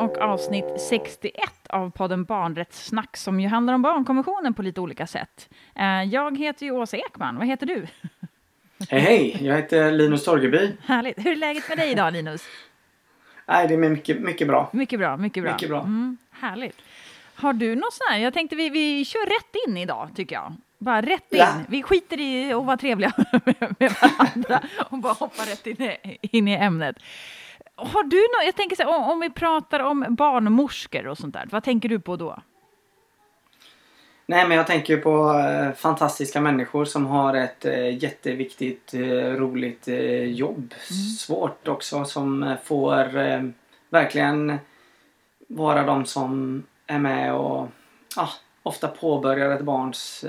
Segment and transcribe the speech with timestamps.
[0.00, 1.34] Och avsnitt 61
[1.68, 5.48] av podden Barnrättssnack som ju handlar om barnkonventionen på lite olika sätt.
[5.76, 7.36] Eh, jag heter ju Åsa Ekman.
[7.36, 7.86] Vad heter du?
[8.88, 9.36] Hej, hej!
[9.40, 10.72] Jag heter Linus Torgeby.
[10.84, 11.18] Härligt.
[11.18, 12.42] Hur är läget med dig idag, Linus?
[13.46, 14.70] Nej, det är mycket, mycket bra.
[14.72, 15.52] Mycket bra, mycket bra.
[15.52, 15.80] Mycket bra.
[15.80, 16.76] Mm, härligt.
[17.34, 18.18] Har du något sånt här?
[18.18, 20.54] Jag tänkte vi, vi kör rätt in idag, tycker jag.
[20.78, 21.38] Bara rätt in.
[21.38, 21.54] Ja.
[21.68, 26.18] Vi skiter i att vara trevliga med med varandra och bara hoppar rätt in i,
[26.22, 26.96] in i ämnet.
[27.86, 31.34] Har du något, jag tänker så här, om, om vi pratar om barnmorskor och sånt
[31.34, 32.38] där, vad tänker du på då?
[34.30, 39.00] Nej, men jag tänker på eh, fantastiska människor som har ett eh, jätteviktigt, eh,
[39.34, 40.74] roligt eh, jobb.
[41.18, 43.42] Svårt också, som eh, får eh,
[43.88, 44.58] verkligen
[45.48, 47.68] vara de som är med och
[48.16, 48.28] ah,
[48.62, 50.24] ofta påbörjar ett barns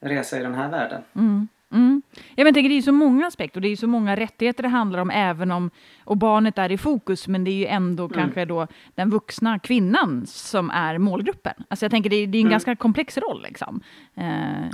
[0.00, 1.02] resa i den här världen.
[1.14, 1.48] Mm.
[1.72, 2.02] Mm.
[2.12, 3.86] Ja, men jag tänker, det är ju så många aspekter och det är ju så
[3.86, 5.70] många rättigheter det handlar om även om
[6.04, 8.14] och barnet är i fokus men det är ju ändå Mm.
[8.18, 11.52] kanske då den vuxna kvinnan som är målgruppen.
[11.68, 12.50] Alltså jag tänker det är, det är en Mm.
[12.50, 13.80] ganska komplex roll liksom.
[14.14, 14.22] Eh,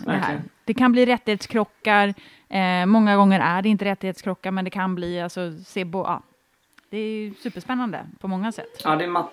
[0.05, 0.43] det, här.
[0.65, 2.15] Det kan bli rättighetskrockar,
[2.49, 6.23] eh, många gånger är det inte rättighetskrockar men det kan bli, alltså se bo, ja.
[6.91, 8.81] Det är ju superspännande på många sätt.
[8.85, 9.27] Ja, det är, ma-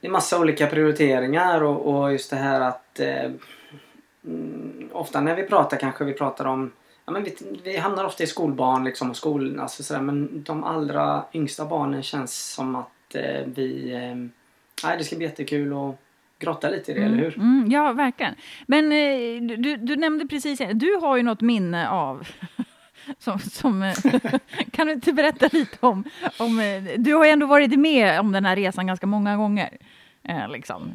[0.00, 3.30] det är massa olika prioriteringar och, och just det här att eh,
[4.26, 6.72] mm, ofta när vi pratar kanske vi pratar om
[7.08, 10.64] Ja, men vi, vi hamnar ofta i skolbarn liksom och skolan, alltså sådär, men de
[10.64, 13.92] allra yngsta barnen känns som att eh, vi...
[13.94, 14.16] Eh,
[14.88, 15.94] nej, det ska bli jättekul att
[16.38, 17.36] grotta lite i det, eller hur?
[17.38, 18.34] Mm, ja, verkligen.
[18.66, 22.28] Men eh, du, du nämnde precis, du har ju något minne av
[23.18, 23.94] som, som, eh,
[24.72, 26.04] kan du inte berätta lite om,
[26.38, 26.60] om...
[26.60, 29.78] eh, Du har ju ändå varit med om den här resan ganska många gånger.
[30.22, 30.94] Eh, liksom.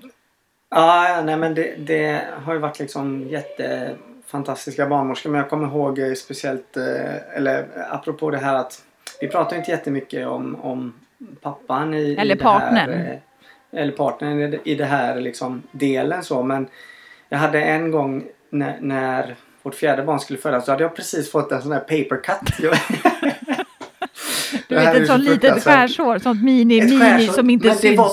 [0.76, 5.30] Ja, nej men det, det har ju varit liksom jättefantastiska barnmorskor.
[5.30, 8.82] Men jag kommer ihåg eh, speciellt, eh, eller eh, apropå det här att
[9.22, 10.94] vi pratar inte jättemycket om, om
[11.42, 12.90] pappan i, Eller i det här, partnern.
[12.92, 13.18] eh,
[13.74, 16.44] eller partnern i det här liksom delen så.
[16.44, 16.68] Men
[17.30, 21.32] jag hade en gång när, när vårt fjärde barn skulle födas så hade jag precis
[21.32, 22.59] fått en sån här paper cut.
[24.76, 27.68] Du vet, är ett så sånt litet skärsår, sånt mini, Ett mini skärsår, som inte
[27.68, 27.98] men det syns.
[27.98, 28.12] var,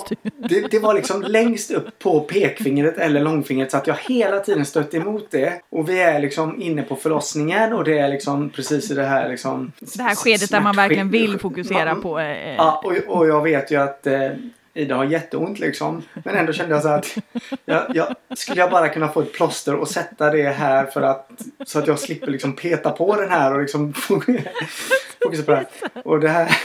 [0.48, 4.64] det, det var liksom längst upp på pekfingret eller långfingret så att jag hela tiden
[4.64, 5.52] stötte emot det.
[5.70, 9.28] Och vi är liksom inne på förlossningen och det är liksom precis i det här
[9.28, 9.72] liksom...
[9.96, 12.18] Det här skedet där man verkligen vill fokusera Man- på...
[12.18, 14.28] Eh, Ja, och, och jag vet ju att eh,
[14.78, 16.02] Ida har jätteont liksom.
[16.24, 17.18] Men ändå kände jag så att
[17.64, 21.30] jag, jag, skulle jag bara kunna få ett plåster och sätta det här för att
[21.66, 23.92] så att jag slipper liksom peta på den här och liksom
[25.22, 25.66] fokusera på det här.
[26.04, 26.56] Och det här.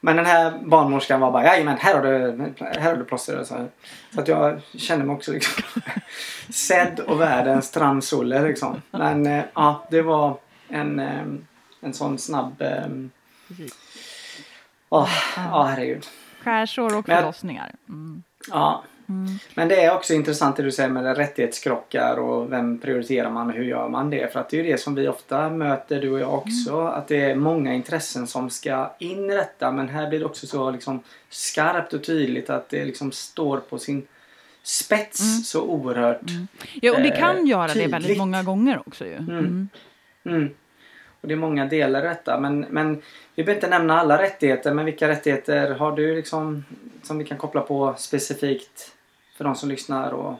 [0.00, 3.44] Men den här barnmorskan var bara jajamän här har du, här har du plåster.
[3.44, 3.66] Så,
[4.14, 5.62] så att jag kände mig också liksom
[6.50, 8.82] sedd och världens transulle liksom.
[8.90, 10.36] Men eh, ja, det var
[10.68, 11.24] en, eh,
[11.80, 12.62] en sån snabb.
[14.88, 16.06] Åh, ja herregud.
[16.48, 17.74] Skärsår och förlossningar.
[17.88, 18.22] Mm.
[18.50, 18.84] Ja.
[19.08, 19.38] Mm.
[19.54, 23.52] Men det är också intressant det du säger med rättighetskrockar och vem prioriterar man och
[23.54, 24.32] hur gör man det?
[24.32, 26.80] För att det är ju det som vi ofta möter, du och jag också.
[26.80, 29.72] Att det är många intressen som ska in i detta.
[29.72, 31.00] Men här blir det också så liksom
[31.30, 34.06] skarpt och tydligt att det liksom står på sin
[34.62, 35.42] spets Mm.
[35.42, 36.20] så oerhört.
[36.82, 39.18] Ja, och det Eh, kan göra det väldigt många gånger också ju.
[41.20, 42.40] Och det är många delar i detta.
[42.40, 43.02] Men, men
[43.34, 44.74] vi behöver inte nämna alla rättigheter.
[44.74, 46.64] Men vilka rättigheter har du liksom
[47.02, 48.92] som vi kan koppla på specifikt
[49.36, 50.10] för de som lyssnar?
[50.12, 50.34] Och,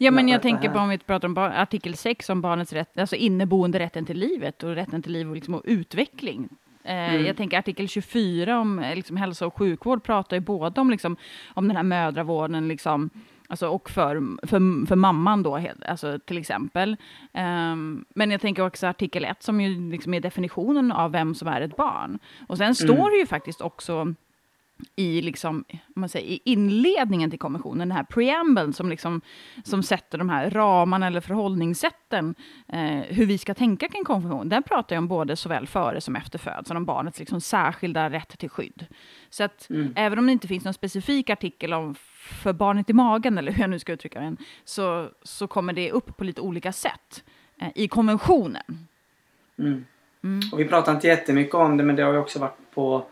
[0.00, 0.74] Ja, men Ja, jag tänker här.
[0.74, 4.62] på om vi pratar om artikel 6 om barnets rätt, alltså inneboende rätten till livet
[4.62, 6.48] och rätten till liv och, liksom, och utveckling.
[6.84, 7.26] Eh, Mm.
[7.26, 11.16] Jag tänker artikel 24 om eh, liksom, hälso och sjukvård pratar ju både om, liksom,
[11.54, 13.10] om den här mödravården liksom,
[13.48, 16.96] alltså, och för, för, för mamman då, alltså, till exempel.
[17.32, 21.48] Ehm, men jag tänker också artikel 1 som ju liksom är definitionen av vem som
[21.48, 22.18] är ett barn.
[22.46, 24.14] Och sen står det ju faktiskt också
[24.96, 29.20] i, liksom, om man säger, i inledningen till konventionen, den här preambeln som, liksom,
[29.64, 32.34] som sätter de här ramarna eller förhållningssätten,
[32.68, 36.16] eh, hur vi ska tänka kring konventionen, den pratar ju om både såväl före som
[36.16, 38.86] efter födseln, om barnets liksom, särskilda rätt till skydd.
[39.30, 39.92] Så att Mm.
[39.96, 41.94] även om det inte finns någon specifik artikel om
[42.42, 45.92] för barnet i magen, eller hur jag nu ska uttrycka det, så, så kommer det
[45.92, 47.24] upp på lite olika sätt
[47.60, 48.86] eh, i konventionen.
[49.58, 49.84] Mm.
[50.24, 50.40] Mm.
[50.52, 53.06] Och vi pratar inte jättemycket om det men det har ju också varit på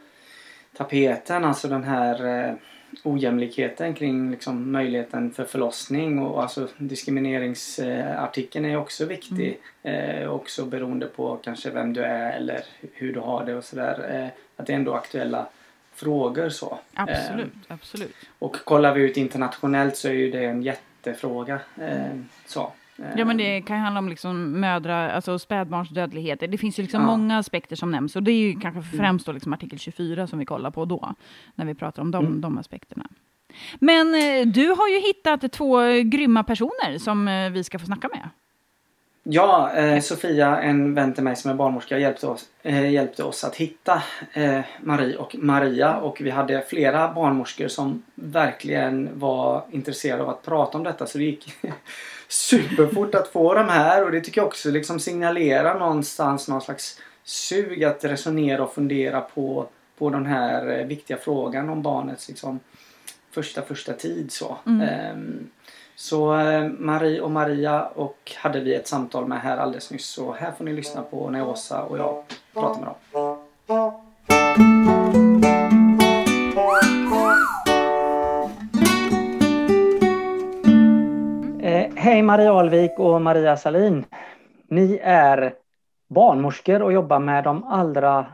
[0.77, 1.45] tapeten.
[1.45, 2.55] Alltså den här eh,
[3.03, 6.19] ojämlikheten kring liksom, möjligheten för förlossning.
[6.19, 9.61] Och alltså diskrimineringsartikeln är också viktig.
[9.83, 12.63] Eh, också beroende på kanske vem du är eller
[12.93, 14.15] hur du har det och sådär.
[14.15, 15.47] Eh, att det är ändå aktuella
[15.95, 16.79] frågor så.
[16.95, 18.15] Absolut, Eh, absolut.
[18.39, 21.61] och kollar vi ut internationellt så är ju det en jättefråga.
[21.81, 22.73] Eh, så.
[23.17, 26.41] Ja, men det kan handla om liksom mödra, alltså spädbarnsdödlighet.
[26.41, 27.07] Det finns ju liksom ja.
[27.07, 28.17] många aspekter som nämns.
[28.17, 28.83] Och det är ju kanske mm.
[28.83, 31.15] främst då liksom artikel 24 som vi kollar på då,
[31.55, 32.41] när vi pratar om de, mm.
[32.41, 33.07] de aspekterna.
[33.79, 38.09] Men eh, du har ju hittat två grymma personer som eh, vi ska få snacka
[38.09, 38.29] med.
[39.29, 43.45] Ja, eh, Sofia, en vän till mig som är barnmorska, hjälpte oss, eh, hjälpte oss
[43.45, 44.03] att hitta
[44.33, 45.97] eh, Marie och Maria.
[45.97, 51.07] Och vi hade flera barnmorskor som verkligen var intresserade av att prata om detta.
[51.07, 51.55] Så det gick
[52.29, 54.05] superfort att få dem här.
[54.05, 59.21] Och det tycker jag också liksom signalerar någonstans någon slags sug att resonera och fundera
[59.21, 59.67] på,
[59.99, 62.61] på den här eh, viktiga frågan om barnets liksom,
[63.31, 64.33] första första tid.
[64.33, 64.57] Så.
[64.67, 65.17] Mm.
[65.17, 65.51] Um,
[65.97, 70.07] så eh, Marie och Maria och hade vi ett samtal med här alldeles nyss.
[70.07, 73.39] Så här får ni lyssna på när Åsa och jag pratar med dem.
[82.07, 84.05] Hej Maria Alvik och Maria Salin.
[84.69, 85.55] Ni är
[86.09, 88.27] barnmorskor och jobbar med de allra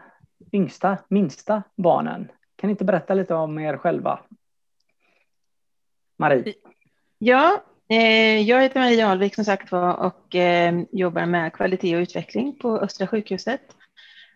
[0.53, 2.29] yngsta, minsta barnen.
[2.57, 4.21] Kan ni inte berätta lite om er själva?
[6.19, 6.55] Marie?
[7.19, 12.01] Ja, eh, jag heter Maria Alvik som sagt var och eh, jobbar med kvalitet och
[12.01, 13.63] utveckling på Östra sjukhuset.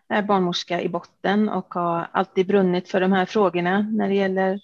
[0.07, 4.15] Jag är barnmorska i botten och har alltid brunnit för de här frågorna när det
[4.15, 4.59] gäller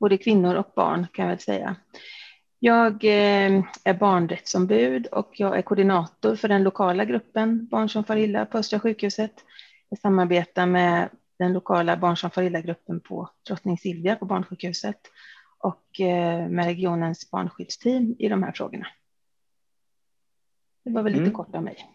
[0.00, 1.76] både kvinnor och barn kan jag väl säga.
[2.58, 8.16] Jag eh, är barnrättsombud och jag är koordinator för den lokala gruppen Barn som far
[8.16, 9.32] illa på Östra sjukhuset.
[9.88, 11.08] Jag samarbetar med
[11.38, 15.00] den lokala Barn som far illa-gruppen på Drottning Silvia på barnsjukhuset
[15.58, 18.86] och eh, med regionens barnskyddsteam i de här frågorna.
[20.84, 21.34] Det var väl lite mm.
[21.34, 21.86] kort av mig.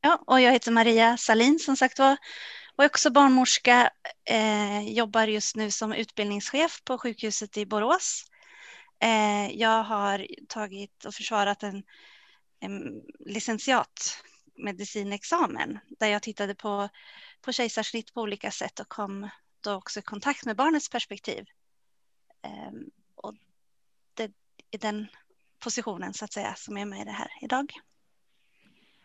[0.00, 2.16] Ja, och jag heter Maria Salin som sagt var
[2.76, 3.90] och är också barnmorska.
[4.24, 8.24] Eh, jobbar just nu som utbildningschef på sjukhuset i Borås.
[9.00, 11.82] Eh, jag har tagit och försvarat en,
[12.60, 16.88] en licentiatmedicinexamen där jag tittade på,
[17.40, 19.28] på kejsarsnitt på olika sätt och kom
[19.60, 21.44] då också i kontakt med barnets perspektiv.
[22.42, 22.70] Eh,
[23.14, 23.34] och
[24.14, 24.32] det
[24.70, 25.06] är den
[25.58, 27.72] positionen så att säga som är med i det här idag.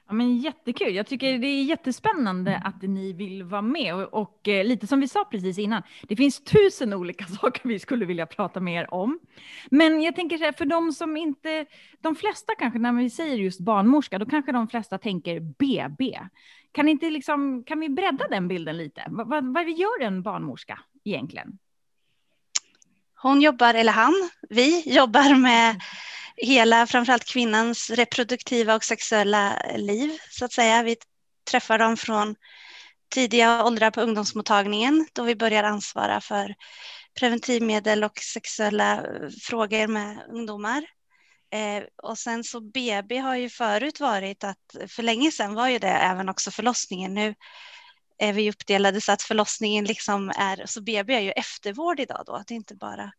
[0.08, 0.96] Ja, men jättekul.
[0.96, 3.96] Jag tycker det är jättespännande att ni vill vara med.
[3.96, 7.80] Och, och eh, lite som vi sa precis innan, det finns tusen olika saker vi
[7.80, 9.20] skulle vilja prata mer om.
[9.70, 11.66] Men jag tänker så här, för de som inte,
[12.02, 16.20] de flesta kanske när vi säger just barnmorska, då kanske de flesta tänker BB.
[16.72, 19.04] Kan, inte liksom, kan vi bredda den bilden lite?
[19.10, 21.58] Vad, vad, vad gör en barnmorska egentligen?
[23.16, 24.14] Hon jobbar, eller han,
[24.50, 25.82] vi jobbar med
[26.38, 30.84] hela, framförallt kvinnans reproduktiva och sexuella liv, så att säga.
[30.84, 30.96] Vi
[31.52, 32.36] träffar dem från
[33.10, 36.56] tidiga åldrar på ungdomsmottagningen, då vi börjar ansvara för
[37.20, 39.06] preventivmedel och sexuella
[39.42, 40.86] frågor med ungdomar.
[41.54, 45.80] Eh, och sen så BB har ju förut varit att, för länge sedan var ju
[45.80, 47.14] det även också förlossningen.
[47.14, 47.36] Nu
[48.18, 52.44] är vi uppdelade så att förlossningen liksom är, så BB är ju eftervård idag då,
[52.48, 53.12] det är inte bara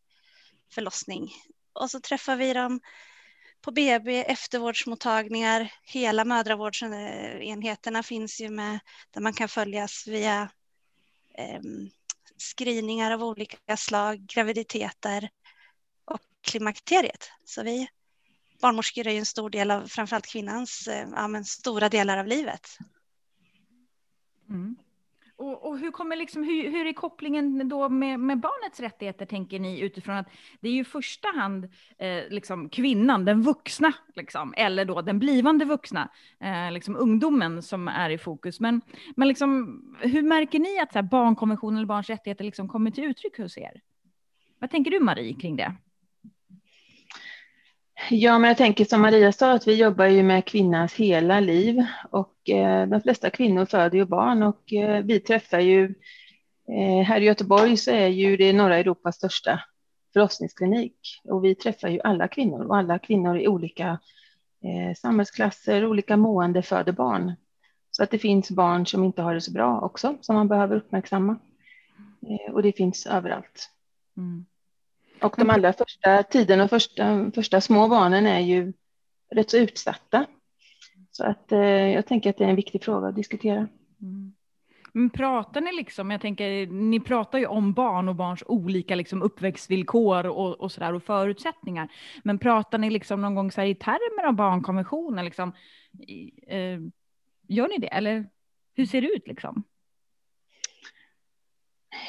[0.74, 1.30] förlossning.
[1.80, 2.80] Och så träffar vi dem
[3.60, 8.78] på BB, eftervårdsmottagningar, hela mödravårdsenheterna finns ju med
[9.10, 10.50] där man kan följas via
[11.34, 11.60] eh,
[12.38, 15.28] screeningar av olika slag, graviditeter
[16.04, 17.30] och klimakteriet.
[17.44, 17.88] Så vi
[18.60, 22.78] barnmorskor är ju en stor del av framförallt kvinnans eh, ja, stora delar av livet.
[24.48, 24.76] Mm.
[25.38, 29.58] Och, och, hur, kommer liksom, hur, hur är kopplingen då med, med, barnets rättigheter, tänker
[29.58, 30.26] ni, utifrån att
[30.60, 31.64] det är ju i första hand
[31.98, 36.08] eh, liksom kvinnan, den vuxna, liksom, eller då den blivande vuxna,
[36.40, 38.60] eh, liksom ungdomen som är i fokus.
[38.60, 38.80] Men,
[39.16, 43.04] men liksom, hur märker ni att så här, barnkonventionen eller barns rättigheter liksom kommer till
[43.04, 43.80] uttryck hos er?
[44.58, 45.74] Vad tänker du, Marie, kring det?
[48.10, 51.86] Ja, men jag tänker som Maria sa att vi jobbar ju med kvinnans hela liv
[52.10, 55.94] och eh, de flesta kvinnor föder ju barn och eh, vi träffar ju
[56.68, 59.60] eh, här i Göteborg så är ju det norra Europas största
[60.12, 63.98] förlossningsklinik och vi träffar ju alla kvinnor och alla kvinnor i olika
[64.64, 67.32] eh, samhällsklasser, olika mående föder barn.
[67.90, 70.76] Så att det finns barn som inte har det så bra också som man behöver
[70.76, 71.38] uppmärksamma
[72.28, 73.70] eh, och det finns överallt.
[74.16, 74.46] Mm.
[75.20, 78.72] Och de allra första tiden och första, första små barnen är ju
[79.34, 80.26] rätt så utsatta.
[81.10, 83.68] Så att eh, jag tänker att det är en viktig fråga att diskutera.
[84.02, 84.32] Mm.
[84.92, 89.22] Men pratar ni liksom, jag tänker, ni pratar ju om barn och barns olika liksom
[89.22, 91.88] uppväxtvillkor och, och sådär och förutsättningar.
[92.24, 95.52] Men pratar ni liksom någon gång så här i termer av barnkonventionen liksom?
[96.48, 96.78] Eh,
[97.48, 98.26] gör ni det eller
[98.74, 99.64] hur ser det ut liksom?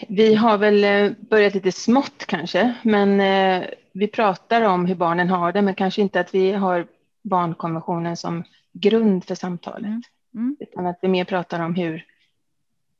[0.07, 5.29] Vi har väl eh, börjat lite smått kanske, men eh, vi pratar om hur barnen
[5.29, 6.87] har det, men kanske inte att vi har
[7.23, 9.85] barnkonventionen som grund för samtalet.
[9.85, 10.01] Mm.
[10.33, 10.57] Mm.
[10.59, 12.05] Utan att vi mer pratar om hur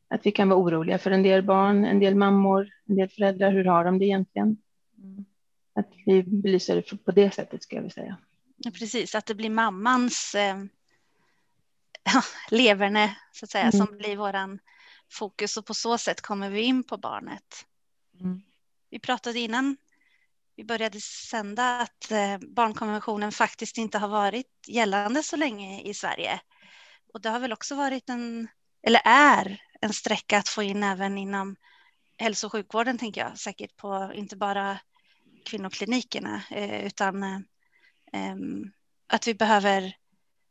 [0.10, 3.52] att vi kan vara oroliga för en del barn, en del mammor, en del föräldrar.
[3.52, 4.58] Hur har de det egentligen?
[4.98, 5.26] Mm.
[5.76, 8.18] Att vi belyser det på det sättet ska jag vilja säga.
[8.58, 10.58] Ja, precis, att det blir mammans eh,
[12.52, 13.72] leverne så att säga mm.
[13.72, 14.60] som blir våran
[15.12, 17.66] fokus och på så sätt kommer vi in på barnet.
[18.20, 18.42] Mm.
[18.90, 19.78] Vi pratade innan
[20.56, 26.40] vi började sända att eh, barnkonventionen faktiskt inte har varit gällande så länge i Sverige.
[27.14, 28.48] Och det har väl också varit en,
[28.84, 31.56] eller är en sträcka att få in även inom
[32.18, 33.40] hälso och sjukvården, tänker jag.
[33.40, 34.80] Säkert på inte bara
[35.46, 38.36] kvinnoklinikerna, eh, utan eh,
[39.08, 39.96] att vi behöver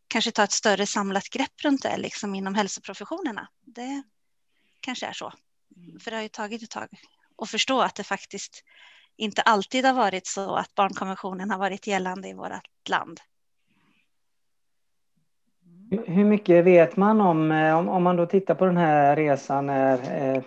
[0.08, 3.48] kanske ta ett större samlat grepp runt det liksom inom hälsoprofessionerna.
[3.64, 4.02] Det
[4.86, 5.32] kanske är så.
[6.00, 6.88] För det har ju tagit ett tag
[7.42, 8.64] att förstå att det faktiskt
[9.16, 13.20] inte alltid har varit så att barnkonventionen har varit gällande i vårt land.
[16.06, 19.66] Hur mycket vet man om, eh, om, om man då tittar på den här resan
[19.66, 19.98] när
[20.34, 20.42] eh,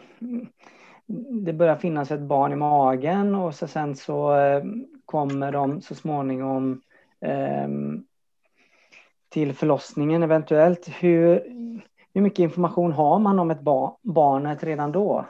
[1.45, 4.63] det börjar finnas ett barn i magen och så sen så eh,
[5.05, 6.81] kommer de så småningom
[7.21, 7.67] eh,
[9.29, 10.87] till förlossningen eventuellt.
[10.87, 11.43] Hur,
[12.13, 15.25] hur mycket information har man om ett bar, barnet redan då?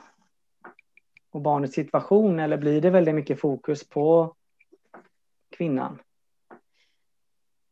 [1.32, 4.36] Och barnets situation eller blir det väldigt mycket fokus på
[5.58, 6.00] kvinnan?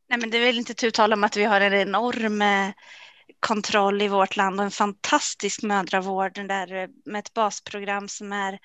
[0.09, 2.69] Nej, men det är väl inte tu tal om att vi har en enorm eh,
[3.39, 8.59] kontroll i vårt land och en fantastisk mödravård där eh, med ett basprogram som är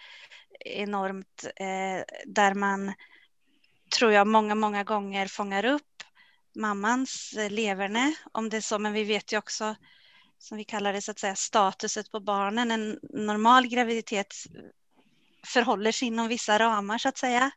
[0.60, 2.92] enormt eh, där man
[3.98, 6.02] tror jag många, många gånger fångar upp
[6.54, 9.74] mammans eh, leverne om det är så, men vi vet ju också
[10.42, 12.70] som vi kallar det så att säga statuset på barnen.
[12.70, 14.34] En normal graviditet
[15.46, 17.50] förhåller sig inom vissa ramar så att säga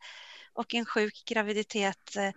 [0.53, 2.31] och en sjuk graviditet eh,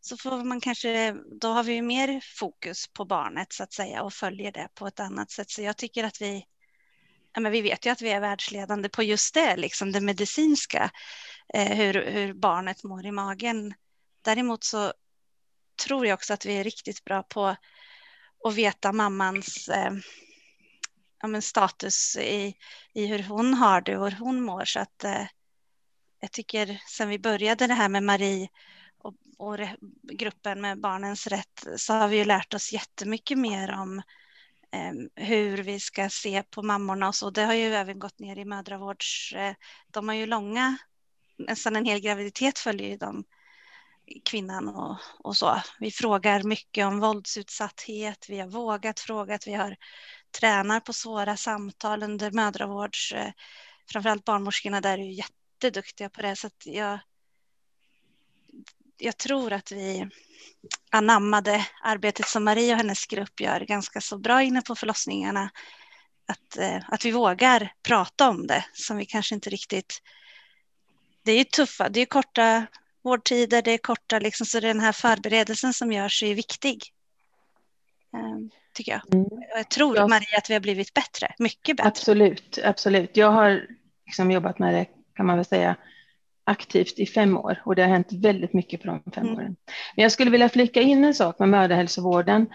[0.00, 4.12] så får man kanske, då har vi mer fokus på barnet så att säga och
[4.12, 5.50] följer det på ett annat sätt.
[5.50, 6.44] Så jag tycker att vi,
[7.32, 10.90] ja, men vi vet ju att vi är världsledande på just det, liksom det medicinska,
[11.54, 13.74] eh, hur, hur barnet mår i magen.
[14.22, 14.92] Däremot så
[15.86, 17.56] tror jag också att vi är riktigt bra på
[18.48, 19.92] och veta mammans eh,
[21.20, 22.54] ja, men status i,
[22.94, 24.64] i hur hon har det och hur hon mår.
[24.64, 25.26] Så att eh,
[26.20, 28.48] jag tycker sen vi började det här med Marie
[28.98, 29.58] och, och
[30.12, 33.98] gruppen med barnens rätt så har vi ju lärt oss jättemycket mer om
[34.72, 37.30] eh, hur vi ska se på mammorna och så.
[37.30, 39.32] Det har ju även gått ner i mödravårds...
[39.32, 39.54] Eh,
[39.90, 40.76] de har ju långa,
[41.38, 43.24] nästan en hel graviditet följer ju de
[44.24, 45.62] kvinnan och, och så.
[45.78, 49.76] Vi frågar mycket om våldsutsatthet, vi har vågat fråga, vi har
[50.40, 53.12] tränar på svåra samtal under mödravårds...
[53.12, 53.32] Eh,
[53.92, 56.98] framförallt barnmorskorna där är ju jätteduktiga på det, så att jag
[58.98, 60.08] jag tror att vi
[60.90, 65.50] anammade arbetet som Marie och hennes grupp gör ganska så bra inne på förlossningarna.
[66.26, 70.02] Att, eh, att vi vågar prata om det som vi kanske inte riktigt...
[71.22, 72.66] Det är ju tuffa, det är korta
[73.04, 76.82] vårdtider, det är korta, liksom, så den här förberedelsen som görs är viktig.
[78.14, 79.14] Ehm, tycker jag.
[79.14, 79.28] Mm.
[79.56, 80.08] Jag tror, ja.
[80.08, 81.88] Marie, att vi har blivit bättre, mycket bättre.
[81.88, 83.16] Absolut, absolut.
[83.16, 83.66] Jag har
[84.06, 84.86] liksom jobbat med det,
[85.16, 85.76] kan man väl säga,
[86.44, 89.36] aktivt i fem år och det har hänt väldigt mycket på de fem mm.
[89.36, 89.56] åren.
[89.96, 92.46] Men jag skulle vilja flika in en sak med mödrahälsovården.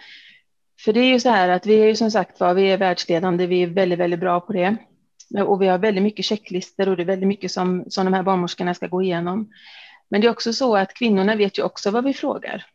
[0.79, 2.77] För det är ju så här att vi är ju som sagt var, vi är
[2.77, 4.77] världsledande, vi är väldigt, väldigt bra på det.
[5.45, 8.23] Och vi har väldigt mycket checklister och det är väldigt mycket som, som de här
[8.23, 9.49] barnmorskorna ska gå igenom.
[10.09, 12.65] Men det är också så att kvinnorna vet ju också vad vi frågar.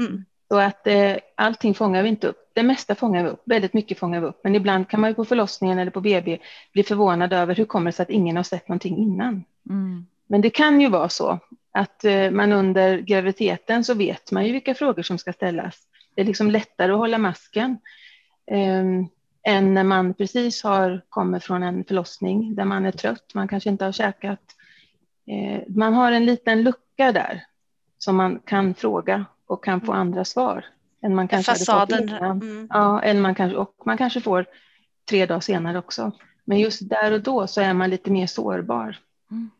[0.00, 0.24] Mm.
[0.48, 2.50] Så att eh, allting fångar vi inte upp.
[2.52, 4.40] Det mesta fångar vi upp, väldigt mycket fångar vi upp.
[4.44, 6.38] Men ibland kan man ju på förlossningen eller på BB
[6.72, 9.44] bli förvånad över hur kommer det sig att ingen har sett någonting innan.
[9.68, 10.06] Mm.
[10.26, 11.38] Men det kan ju vara så
[11.72, 15.78] att eh, man under graviditeten så vet man ju vilka frågor som ska ställas.
[16.14, 17.78] Det är liksom lättare att hålla masken
[18.46, 18.84] eh,
[19.42, 23.70] än när man precis har kommit från en förlossning där man är trött, man kanske
[23.70, 24.56] inte har käkat.
[25.26, 27.44] Eh, man har en liten lucka där
[27.98, 30.64] som man kan fråga och kan få andra svar.
[31.02, 32.08] Än man kanske Fasaden.
[32.08, 32.68] Mm.
[32.70, 34.46] Ja, än man kanske, och man kanske får
[35.10, 36.12] tre dagar senare också.
[36.44, 38.96] Men just där och då så är man lite mer sårbar.
[39.30, 39.50] Mm.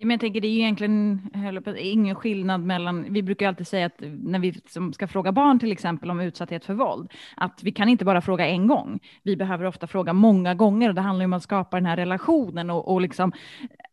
[0.00, 1.30] Men jag tänker det är ju egentligen
[1.78, 4.54] ingen skillnad mellan, vi brukar alltid säga att när vi
[4.94, 8.46] ska fråga barn till exempel om utsatthet för våld, att vi kan inte bara fråga
[8.46, 9.00] en gång.
[9.22, 12.70] Vi behöver ofta fråga många gånger och det handlar om att skapa den här relationen
[12.70, 13.32] och, och liksom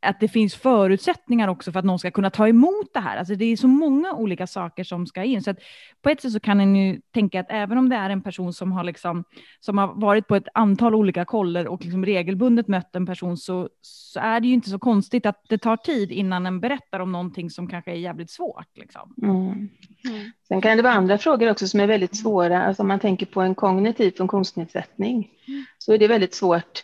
[0.02, 3.18] att det finns förutsättningar också för att någon ska kunna ta emot det här.
[3.18, 5.42] Alltså det är så många olika saker som ska in.
[5.42, 5.58] Så att
[6.04, 8.54] på ett sätt så kan en ju tänka att även om det är en person
[8.54, 9.24] som har, liksom,
[9.60, 13.70] som har varit på ett antal olika koller och liksom regelbundet mött en person så,
[13.82, 17.00] så är det ju inte så konstigt att det tar tid tid innan en berättar
[17.00, 18.78] om någonting som kanske är jävligt svårt.
[18.78, 19.14] Liksom.
[19.24, 19.46] Mm.
[19.46, 20.32] Mm.
[20.48, 22.64] Sen kan det vara andra frågor också som är väldigt svåra.
[22.64, 25.30] Alltså om man tänker på en kognitiv funktionsnedsättning
[25.78, 26.84] så är det väldigt svårt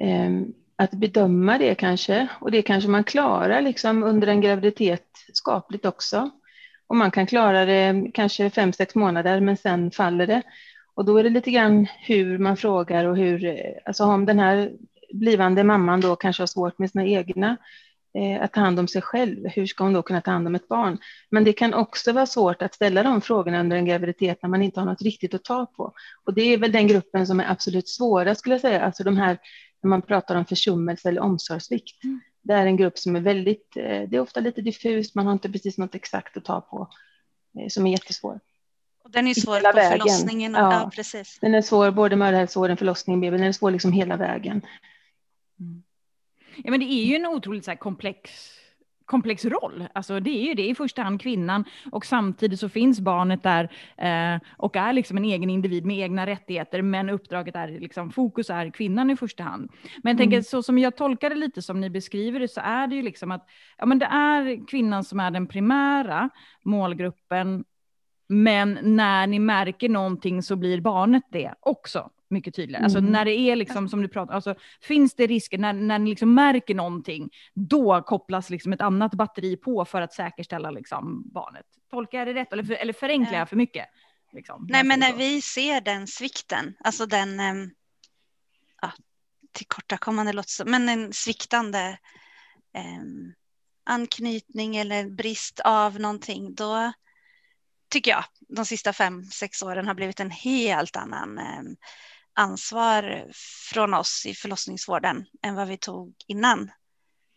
[0.00, 0.30] eh,
[0.76, 2.28] att bedöma det kanske.
[2.40, 6.30] Och det kanske man klarar liksom under en graviditet skapligt också.
[6.86, 10.42] Och man kan klara det kanske fem, sex månader men sen faller det.
[10.94, 14.72] Och då är det lite grann hur man frågar och hur, alltså om den här
[15.14, 17.56] blivande mamman då kanske har svårt med sina egna, eh,
[18.40, 20.68] att ta hand om sig själv, hur ska hon då kunna ta hand om ett
[20.68, 20.98] barn?
[21.30, 24.62] Men det kan också vara svårt att ställa de frågorna under en graviditet när man
[24.62, 25.92] inte har något riktigt att ta på.
[26.24, 29.16] Och det är väl den gruppen som är absolut svårast skulle jag säga, alltså de
[29.16, 29.38] här
[29.82, 32.04] när man pratar om försummelse eller omsorgssvikt.
[32.04, 32.20] Mm.
[32.42, 35.32] Det är en grupp som är väldigt, eh, det är ofta lite diffust, man har
[35.32, 36.88] inte precis något exakt att ta på,
[37.60, 38.40] eh, som är jättesvår.
[39.04, 39.92] Och den är svår Hela på vägen.
[40.00, 40.54] förlossningen.
[40.54, 40.72] Och, Ja.
[40.72, 40.90] ja.
[40.94, 41.38] precis.
[41.40, 44.62] Den är svår, både mödrahälsovården, förlossningen, BB, den är svår liksom hela vägen.
[46.56, 48.30] Ja, men det är ju en otroligt så här, komplex,
[49.04, 49.88] komplex roll.
[49.92, 53.64] Alltså, det är ju det i första hand kvinnan och samtidigt så finns barnet där
[53.96, 56.82] eh, och är liksom en egen individ med egna rättigheter.
[56.82, 59.70] Men uppdraget är liksom fokus är kvinnan i första hand.
[60.02, 60.44] Men jag tänker Mm.
[60.44, 63.30] så som jag tolkar det lite som ni beskriver det så är det ju liksom
[63.30, 63.46] att
[63.78, 66.30] ja, men det är kvinnan som är den primära
[66.64, 67.64] målgruppen.
[68.28, 72.84] Men när ni märker någonting så blir barnet det också mycket tydligare.
[72.84, 73.12] Alltså Mm.
[73.12, 76.34] när det är liksom som du pratar, alltså finns det risker när, när ni liksom
[76.34, 81.66] märker någonting, då kopplas liksom ett annat batteri på för att säkerställa liksom barnet.
[81.90, 83.86] Tolkar jag det rätt eller, eller förenklar jag för mycket?
[84.32, 85.16] Liksom, Nej, men när så.
[85.16, 87.70] vi ser den svikten, alltså den ehm,
[88.82, 88.92] ja,
[89.52, 91.98] tillkortakommande låter men en sviktande
[92.74, 93.32] ehm,
[93.84, 96.92] anknytning eller brist av någonting, då
[97.90, 101.76] tycker jag de sista fem, sex åren har blivit en helt annan ehm,
[102.34, 103.26] ansvar
[103.72, 106.70] från oss i förlossningsvården än vad vi tog innan.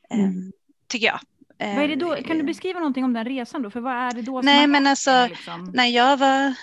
[0.09, 0.51] Ehm, Mm.
[0.87, 1.19] Tycker jag.
[1.59, 2.15] Vad är det då?
[2.15, 3.71] Kan du beskriva någonting om den resan då?
[3.71, 5.71] För vad är det då Nej, men alltså, liksom?
[5.73, 6.55] när jag var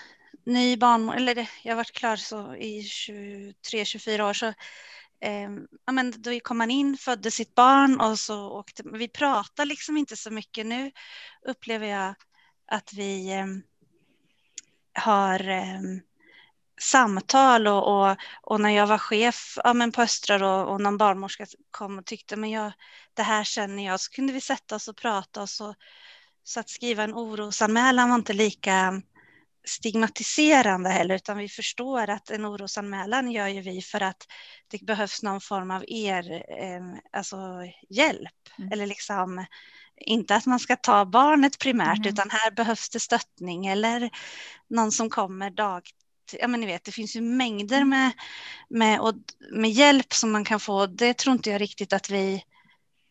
[0.47, 4.47] ny barnmorska, eller jag varit klar så i 23-24 år så
[5.21, 5.51] eh,
[5.87, 9.97] ja, men då kom man in, födde sitt barn och så åkte vi pratar liksom
[9.97, 10.91] inte så mycket nu
[11.49, 12.15] upplever jag
[12.67, 13.47] att vi eh,
[15.03, 15.81] har eh,
[16.85, 20.99] samtal och, och, och när jag var chef ja, men på Östra och, och någon
[20.99, 22.73] barnmorska kom och tyckte men jag,
[23.15, 25.75] det här känner jag så kunde vi sätta oss och prata och så,
[26.43, 29.03] så att skriva en orosanmälan var inte lika
[29.67, 34.27] stigmatiserande heller utan vi förstår att en orosanmälan gör ju vi för att
[34.69, 37.37] det behövs någon form av er, eh, alltså
[37.91, 38.73] hjälp Mm.
[38.73, 39.45] eller liksom
[39.97, 42.09] inte att man ska ta barnet primärt Mm.
[42.09, 44.11] utan här behövs det stöttning eller
[44.69, 45.83] någon som kommer dag
[46.33, 48.13] ja men ni vet det finns ju mängder med,
[48.69, 49.15] med, och,
[49.53, 52.45] med hjälp som man kan få det tror inte jag riktigt att vi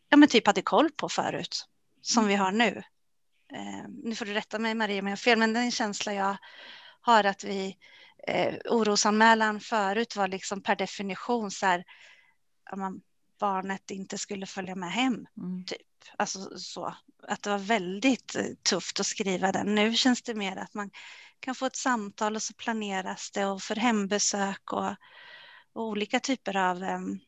[0.09, 1.67] ja men typ hade koll på förut
[2.01, 2.83] som vi har nu.
[3.53, 6.37] Eh, nu får du rätta mig Maria om jag har fel men den känsla jag
[7.01, 7.77] har att vi
[8.27, 11.83] eh, orosanmälan förut var liksom per definition så här
[12.69, 13.01] ja, man,
[13.39, 15.63] barnet inte skulle följa med hem Mm.
[16.17, 16.95] alltså så,
[17.27, 19.75] att det var väldigt eh, tufft att skriva den.
[19.75, 20.89] Nu känns det mer att man
[21.39, 24.95] kan få ett samtal och så planeras det och för hembesök och,
[25.73, 27.19] och olika typer av, em,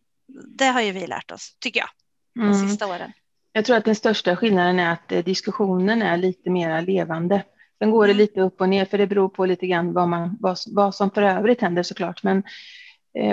[0.57, 1.89] det har ju vi lärt oss, tycker jag,
[2.33, 2.69] de Mm.
[2.69, 3.11] sista åren.
[3.53, 7.43] Jag tror att den största skillnaden är att eh, diskussionen är lite mer levande.
[7.79, 8.17] Sen går det Mm.
[8.17, 11.11] lite upp och ner för det beror på lite grann vad, man, vad, vad som
[11.11, 12.23] för övrigt händer såklart.
[12.23, 12.43] Men,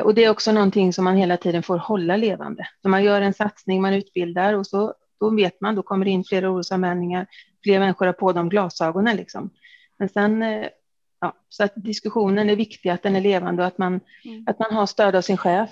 [0.02, 2.68] och det är också någonting som man hela tiden får hålla levande.
[2.82, 6.10] Så man gör en satsning, man utbildar och så då vet man, då kommer det
[6.10, 7.26] in fler orosanmälningar,
[7.64, 9.50] fler människor har på de glasögonen liksom.
[9.98, 10.66] Men sen, eh,
[11.20, 14.44] ja, så att diskussionen är viktig, att den är levande och att man, Mm.
[14.46, 15.70] att man har stöd av sin chef.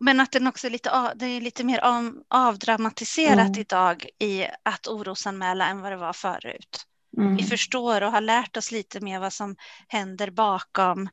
[0.00, 3.60] Men att den också är lite, det är lite mer av, avdramatiserat Mm.
[3.60, 6.84] idag i att orosanmäla än vad det var förut.
[7.16, 7.36] Mm.
[7.36, 9.56] Vi förstår och har lärt oss lite mer vad som
[9.88, 11.08] händer bakom,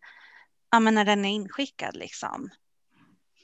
[0.71, 2.49] ja men när den är inskickad liksom.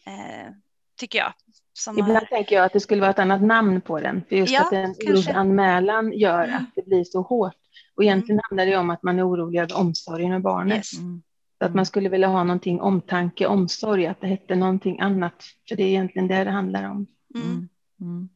[0.06, 0.52] Eh,
[1.00, 1.34] tycker jag.
[1.74, 4.24] Som Ibland har, tänker jag att det skulle vara ett annat namn på den.
[4.30, 6.56] För just Ja, att en orosanmälan gör Mm.
[6.56, 7.54] att det blir så hårt.
[7.96, 10.78] Och egentligen handlar det om att man är orolig över omsorgen om barnet.
[10.78, 10.94] yes.
[10.98, 11.22] Mm.
[11.60, 15.44] Så att man skulle vilja ha någonting omtanke, omsorg, att det hette någonting annat.
[15.70, 17.08] För det är egentligen det det handlar om.
[17.36, 17.48] mm.
[17.48, 17.70] Mm.
[18.02, 18.30] Mm.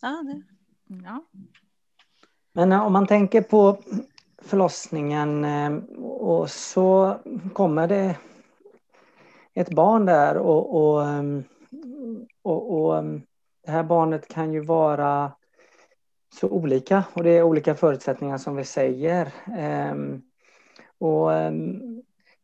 [0.00, 0.42] Ja, det,
[1.04, 1.24] Ja.
[2.52, 3.78] Men om man tänker på
[4.46, 7.16] förlossningen eh, och så
[7.52, 8.16] kommer det
[9.54, 11.44] ett barn där och, och, ehm,
[12.42, 13.22] och, och ehm,
[13.64, 15.32] det här barnet kan ju vara
[16.34, 19.32] så olika och det är olika förutsättningar som vi säger.
[19.56, 20.22] Ehm,
[20.98, 21.30] och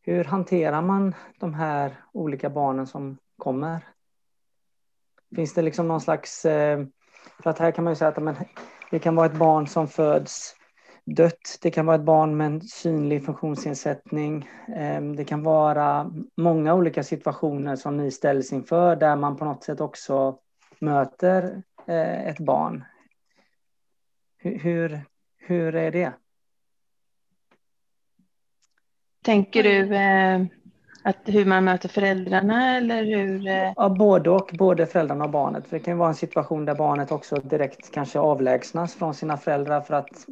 [0.01, 3.79] hur hanterar man de här olika barnen som kommer?
[5.35, 6.85] Finns det liksom någon slags eh,
[7.43, 8.35] För att här kan man ju säga att men,
[8.91, 10.55] det kan vara ett barn som föds
[11.05, 11.57] dött.
[11.61, 14.49] Det kan vara ett barn med en synlig funktionsnedsättning.
[14.75, 19.63] Ehm, det kan vara många olika situationer som ni ställs inför där man på något
[19.63, 20.37] sätt också
[20.79, 22.83] möter eh, ett barn.
[24.37, 25.01] Hur,
[25.37, 26.13] hur är det?
[29.23, 30.41] Tänker du eh,
[31.03, 33.47] att hur man möter föräldrarna eller hur?
[33.47, 33.73] Eh...
[33.75, 35.67] Ja, både och, både föräldrarna och barnet.
[35.67, 39.81] För det kan vara en situation där barnet också direkt kanske avlägsnas från sina föräldrar
[39.81, 40.27] för att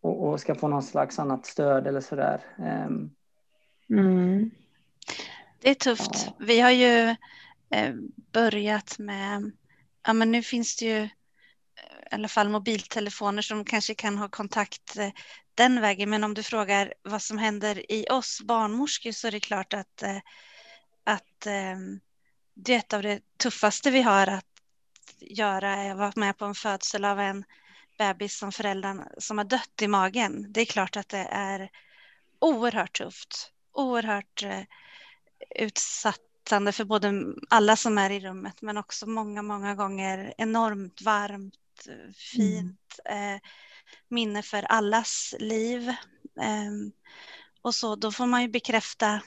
[0.00, 2.40] och, och, ska få någon slags annat stöd eller sådär.
[2.58, 3.10] Um...
[3.90, 4.50] Mm.
[5.60, 6.10] Det är tufft.
[6.26, 6.32] Ja.
[6.38, 7.16] Vi har ju
[7.70, 7.94] eh,
[8.32, 9.52] börjat med,
[10.06, 11.08] ja men nu finns det ju
[12.10, 15.10] i alla fall mobiltelefoner som kanske kan ha kontakt eh,
[15.54, 16.10] den vägen.
[16.10, 20.02] Men om du frågar vad som händer i oss barnmorskor så är det klart att,
[20.02, 20.18] eh,
[21.04, 22.00] att ehm,
[22.54, 24.46] det är ett av det tuffaste vi har att
[25.20, 25.84] göra.
[25.84, 27.44] Jag var med på en födsel av en
[28.00, 30.52] bebis som föräldrarna som har dött i magen.
[30.52, 31.70] Det är klart att det är
[32.38, 34.62] oerhört tufft, oerhört eh,
[35.56, 37.12] utsattande för både
[37.50, 41.54] alla som är i rummet men också många, många gånger enormt varmt
[42.14, 43.34] fint mm.
[43.34, 43.40] eh,
[44.08, 45.88] minne för allas liv.
[46.40, 46.72] Eh,
[47.62, 49.22] och så då får man ju bekräfta,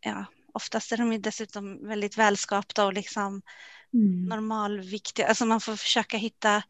[0.00, 3.42] ja, oftast är de ju dessutom väldigt välskapta och liksom
[3.94, 4.24] mm.
[4.24, 6.62] normalviktiga, alltså man får försöka hitta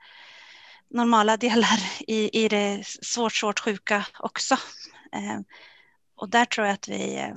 [0.91, 4.55] normala delar i, i det svårt, svårt sjuka också.
[5.13, 5.41] Eh,
[6.17, 7.35] och där tror jag att vi, eh,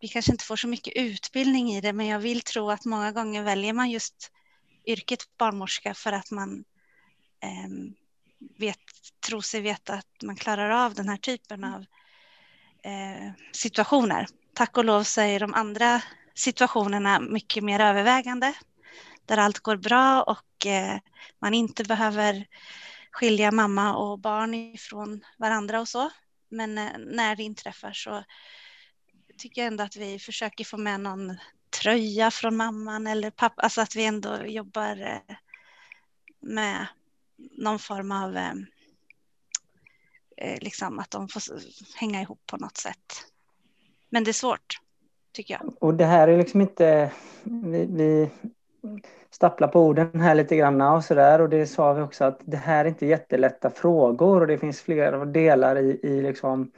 [0.00, 3.12] vi kanske inte får så mycket utbildning i det, men jag vill tro att många
[3.12, 4.30] gånger väljer man just
[4.86, 6.64] yrket barnmorska för att man
[7.42, 7.94] eh,
[8.58, 8.78] vet,
[9.26, 11.84] tror sig veta att man klarar av den här typen av
[12.84, 14.26] eh, situationer.
[14.54, 16.02] Tack och lov så är de andra
[16.34, 18.54] situationerna mycket mer övervägande
[19.26, 20.98] där allt går bra och eh,
[21.38, 22.46] man inte behöver
[23.10, 26.10] skilja mamma och barn ifrån varandra och så.
[26.48, 28.24] Men eh, när det inträffar så
[29.38, 31.36] tycker jag ändå att vi försöker få med någon
[31.82, 35.36] tröja från mamman eller pappa, alltså att vi ändå jobbar eh,
[36.40, 36.86] med
[37.36, 38.38] någon form av
[40.60, 41.42] liksom att de får
[41.96, 43.26] hänga ihop på något sätt.
[44.10, 44.80] Men det är svårt,
[45.32, 45.82] tycker jag.
[45.82, 47.12] Och det här är liksom inte,
[47.44, 48.30] vi, vi
[49.30, 52.40] stappla på orden här lite grann och så där och det sa vi också att
[52.44, 56.70] det här är inte jättelätta frågor och det finns flera delar i, i liksom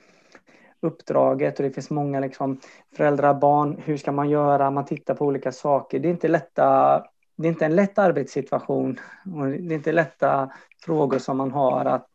[0.81, 2.61] uppdraget och det finns många liksom
[2.97, 5.99] föräldrar, barn, hur ska man göra, man tittar på olika saker.
[5.99, 6.99] Det är inte lätta,
[7.37, 9.01] det är inte en lätt arbetssituation
[9.37, 10.51] och det är inte lätta
[10.85, 12.11] frågor som man har att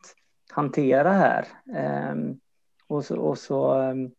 [0.51, 1.45] hantera här.
[1.75, 2.39] Ehm,
[2.87, 4.11] och så, och så, ehm,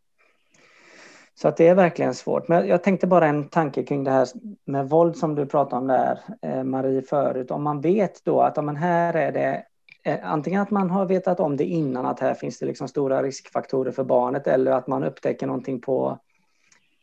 [1.43, 2.49] så att det är verkligen svårt.
[2.49, 4.29] Men jag tänkte bara en tanke kring det här
[4.65, 7.51] med våld som du pratade om där, eh, Marie, förut.
[7.51, 9.65] Om man vet då att om man här är det
[10.03, 13.23] Eh, antingen att man har vetat om det innan, att här finns det liksom stora
[13.23, 16.19] riskfaktorer för barnet, eller att man upptäcker någonting på,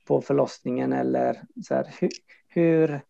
[0.07, 0.93] på förlossningen.
[0.93, 2.09] Eller så här, hur,
[2.47, 3.01] hur,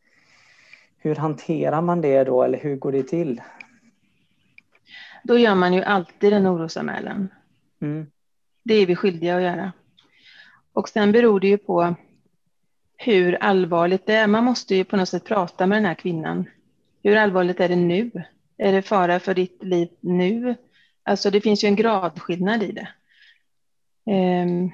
[0.98, 3.42] hur hanterar man det då, eller hur går det till?
[5.24, 7.28] Då gör man ju alltid en orosanmälan.
[7.82, 8.12] Mm.
[8.64, 9.72] Det är vi skyldiga att göra.
[10.78, 11.96] Och sen beror det ju på
[12.98, 14.28] hur allvarligt det är.
[14.28, 16.46] Man måste ju på något sätt prata med den här kvinnan.
[17.04, 18.12] Hur allvarligt är det nu?
[18.58, 20.56] Är det fara för ditt liv nu?
[21.04, 22.88] Alltså det finns ju en gradskillnad i det.
[24.12, 24.72] Ehm,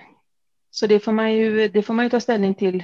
[0.71, 2.83] så det får, man ju, det får man ju ta ställning till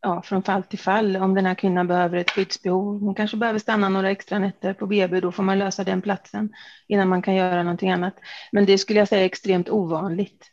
[0.00, 1.16] ja, från fall till fall.
[1.16, 4.86] Om den här kvinnan behöver ett skyddsbehov, hon kanske behöver stanna några extra nätter på
[4.86, 6.54] BB, då får man lösa den platsen
[6.86, 8.14] innan man kan göra någonting annat.
[8.52, 10.50] Men det skulle jag säga är extremt ovanligt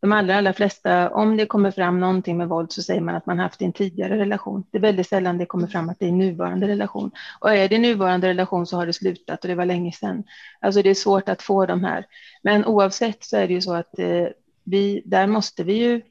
[0.00, 3.26] de allra, allra flesta, om det kommer fram någonting med våld så säger man att
[3.26, 4.64] man haft en tidigare relation.
[4.70, 7.10] Det är väldigt sällan det kommer fram att det är nuvarande relation.
[7.40, 10.24] Och är det nuvarande relation så har det slutat och det var länge sedan.
[10.60, 12.06] Alltså det är svårt att få de här.
[12.42, 14.26] Men oavsett så är det ju så att eh,
[14.64, 16.02] vi, där måste vi ju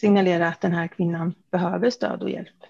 [0.00, 2.64] signalera att den här kvinnan behöver stöd och hjälp.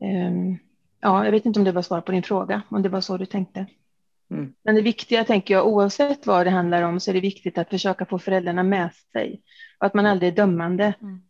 [0.00, 0.58] Um,
[1.00, 3.16] ja, jag vet inte om det var svar på din fråga, om det var så
[3.16, 3.66] du tänkte.
[4.32, 4.52] Mm.
[4.64, 7.70] Men det viktiga, tänker jag, oavsett vad det handlar om, så är det viktigt att
[7.70, 9.42] försöka få föräldrarna med sig.
[9.78, 10.94] Och att man aldrig är dömande.
[11.02, 11.22] Mm.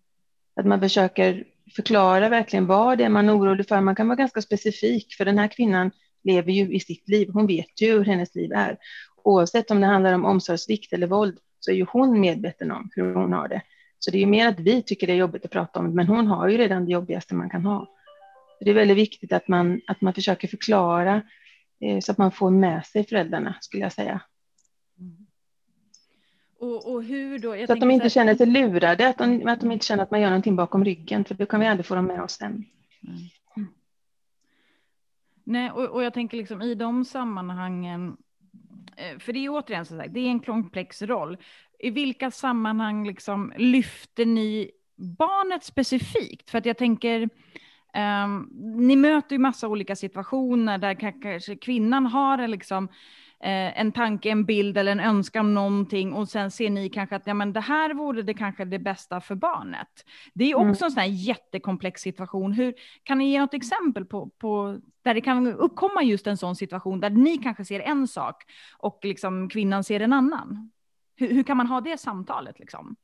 [0.56, 1.44] Att man försöker
[1.76, 3.80] förklara verkligen vad det är man är orolig för.
[3.80, 5.90] Man kan vara ganska specifik, för den här kvinnan
[6.24, 7.28] lever ju i sitt liv.
[7.32, 8.76] Hon vet ju hur hennes liv är.
[9.24, 13.14] Oavsett om det handlar om omsorgsvikt eller våld, så är ju hon medveten om hur
[13.14, 13.62] hon har det.
[13.98, 16.26] Så det är mer att vi tycker det är jobbigt att prata om, men hon
[16.26, 17.88] har ju redan det jobbigaste man kan ha.
[18.60, 21.22] Det är väldigt viktigt att man, att man försöker förklara
[22.02, 24.20] så att man får med sig föräldrarna skulle jag säga.
[24.98, 25.26] Mm.
[26.58, 27.56] Och, och, hur då?
[27.56, 30.10] Jag så att de inte känner sig lurade, att de, att de inte känner att
[30.10, 32.64] man gör någonting bakom ryggen, för då kan vi aldrig få dem med oss sen.
[33.08, 33.68] Mm.
[35.44, 38.16] Nej, och, och jag tänker liksom i de sammanhangen,
[38.96, 41.36] eh, för det är återigen så sagt, det är en komplex roll.
[41.78, 46.50] I vilka sammanhang liksom lyfter ni barnet specifikt?
[46.50, 47.28] För att jag tänker,
[48.24, 52.88] um, ni möter ju massa olika situationer där kanske kvinnan har liksom
[53.42, 57.16] eh, en tanke, en bild eller en önskan om någonting och sen ser ni kanske
[57.16, 59.88] att ja, men det här vore det kanske det bästa för barnet.
[60.34, 60.70] Det är mm.
[60.70, 60.86] också mm.
[60.86, 62.52] en sån här jättekomplex situation.
[62.52, 66.56] Hur, kan ni ge något exempel på, på där det kan uppkomma just en sån
[66.56, 68.44] situation där ni kanske ser en sak
[68.78, 70.70] och liksom kvinnan ser en annan?
[71.16, 72.96] Hur, hur kan man ha det samtalet liksom?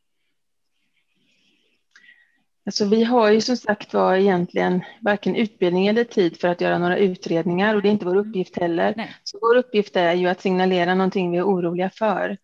[2.68, 6.78] Alltså vi har ju som sagt var egentligen varken utbildning eller tid för att göra
[6.78, 8.94] några utredningar och det är inte vår uppgift heller.
[8.96, 9.16] Nej.
[9.24, 12.36] Så vår uppgift är ju att signalera någonting vi är oroliga för.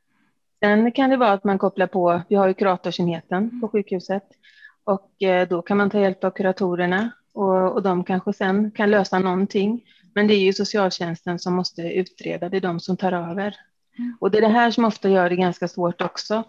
[0.61, 4.25] Sen kan det vara att man kopplar på, vi har ju kuratorsenheten på sjukhuset
[4.85, 8.91] och eh, då kan man ta hjälp av kuratorerna och, och de kanske sen kan
[8.91, 9.85] lösa någonting.
[10.15, 13.57] Men det är ju socialtjänsten som måste utreda, det är de som tar över.
[13.99, 14.17] Mm.
[14.21, 16.45] Och det är det här som ofta gör det ganska svårt också.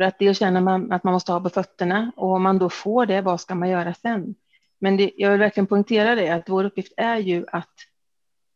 [0.00, 2.70] För att det känner man att man måste ha på fötterna och om man då
[2.70, 4.34] får det, vad ska man göra sen?
[4.78, 7.74] Men det, jag vill verkligen poängtera det, att vår uppgift är ju att,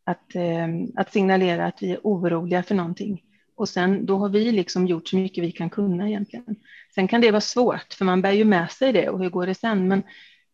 [0.04, 3.22] att, eh, att signalera att vi är oroliga för någonting.
[3.56, 6.56] Och sen då har vi liksom gjort så mycket vi kan kunna egentligen.
[6.94, 9.46] Sen kan det vara svårt, för man bär ju med sig det och hur går
[9.46, 9.88] det sen?
[9.88, 10.02] Men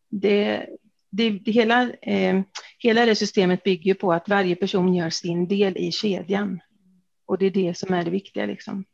[0.08, 0.66] det,
[1.10, 2.40] det, det hela, eh,
[2.78, 6.60] hela det systemet bygger på att varje person gör sin del i kedjan.
[7.26, 8.46] Och det är det som är det viktiga.
[8.46, 8.84] Liksom.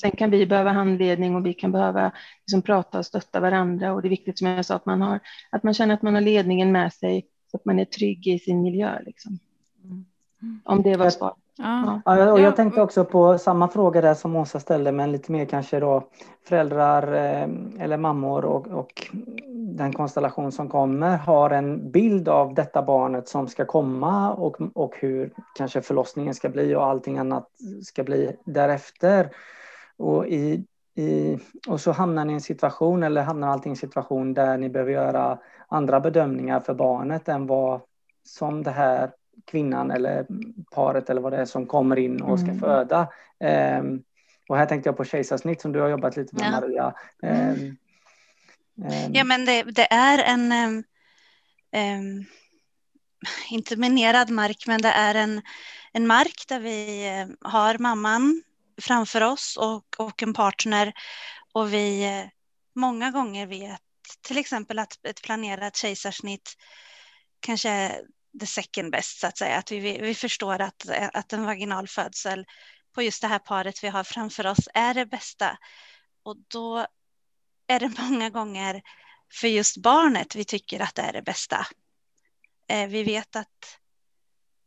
[0.00, 4.02] Sen kan vi behöva handledning och vi kan behöva liksom prata och stötta varandra och
[4.02, 6.20] det är viktigt som jag sa att man, har, att man känner att man har
[6.20, 8.98] ledningen med sig så att man är trygg i sin miljö.
[9.06, 9.38] Liksom.
[9.84, 10.60] Mm.
[10.64, 11.34] Om det var svar.
[11.58, 12.00] Ja.
[12.04, 12.32] ja.
[12.32, 15.80] och jag tänkte också på samma fråga där som Åsa ställde, men lite mer kanske
[15.80, 16.08] då
[16.48, 17.48] föräldrar eh,
[17.84, 19.10] eller mammor och, och
[19.52, 24.94] den konstellation som kommer har en bild av detta barnet som ska komma och, och
[24.96, 27.48] hur kanske förlossningen ska bli och allting annat
[27.82, 29.30] ska bli därefter.
[29.98, 33.76] Och, i, i, och så hamnar ni i en situation, eller hamnar allting i en
[33.76, 37.80] situation där ni behöver göra andra bedömningar för barnet än vad
[38.24, 39.10] som det här
[39.44, 40.26] kvinnan eller
[40.70, 42.60] paret eller vad det är som kommer in och ska mm.
[42.60, 43.08] föda.
[43.78, 44.02] Um,
[44.48, 46.50] och här tänkte jag på kejsarsnitt som du har jobbat lite med ja.
[46.50, 46.94] Maria.
[47.22, 47.76] Um,
[48.76, 50.52] um, ja men det, det är en
[53.50, 55.42] inte minerad mark men det är en,
[55.92, 58.42] en mark där vi eh, har mamman
[58.82, 60.92] framför oss och, och en partner
[61.52, 62.24] och vi eh,
[62.74, 63.80] många gånger vet
[64.20, 66.56] till exempel att ett planerat kejsarsnitt
[67.40, 68.02] kanske är
[68.40, 69.56] the second best så att säga.
[69.56, 72.46] Att vi, vi förstår att, att en vaginal födsel
[72.94, 75.58] på just det här paret vi har framför oss är det bästa.
[76.22, 76.86] Och då
[77.66, 78.82] är det många gånger
[79.32, 81.66] för just barnet vi tycker att det är det bästa.
[82.68, 83.78] Eh, vi vet att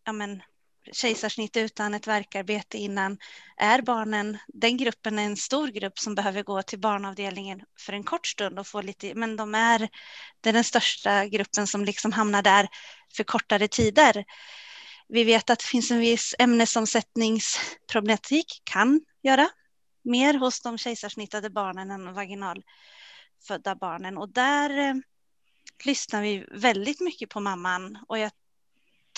[0.04, 0.44] ja men,
[0.92, 3.18] kejsarsnitt utan ett verkarbete innan
[3.58, 8.04] är barnen, den gruppen är en stor grupp som behöver gå till barnavdelningen för en
[8.04, 9.90] kort stund och få lite, men de är,
[10.42, 12.68] det är den största gruppen som liksom hamnar där
[13.16, 14.26] för kortare tider.
[15.08, 19.50] Vi vet att det finns en viss ämnesomsättningsproblematik, kan göra
[20.04, 24.96] mer hos de kejsarsnittade barnen än vaginalfödda barnen och där eh,
[25.86, 28.32] lyssnar vi väldigt mycket på mamman och jag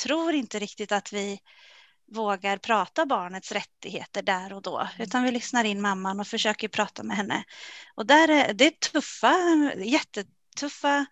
[0.03, 1.39] tror inte riktigt att vi
[2.11, 4.91] vågar prata barnets rättigheter där och då, mm.
[4.97, 7.43] utan vi lyssnar in mamman och försöker prata med henne.
[7.95, 9.35] Och där är, det är tuffa,
[9.77, 11.05] jättetuffa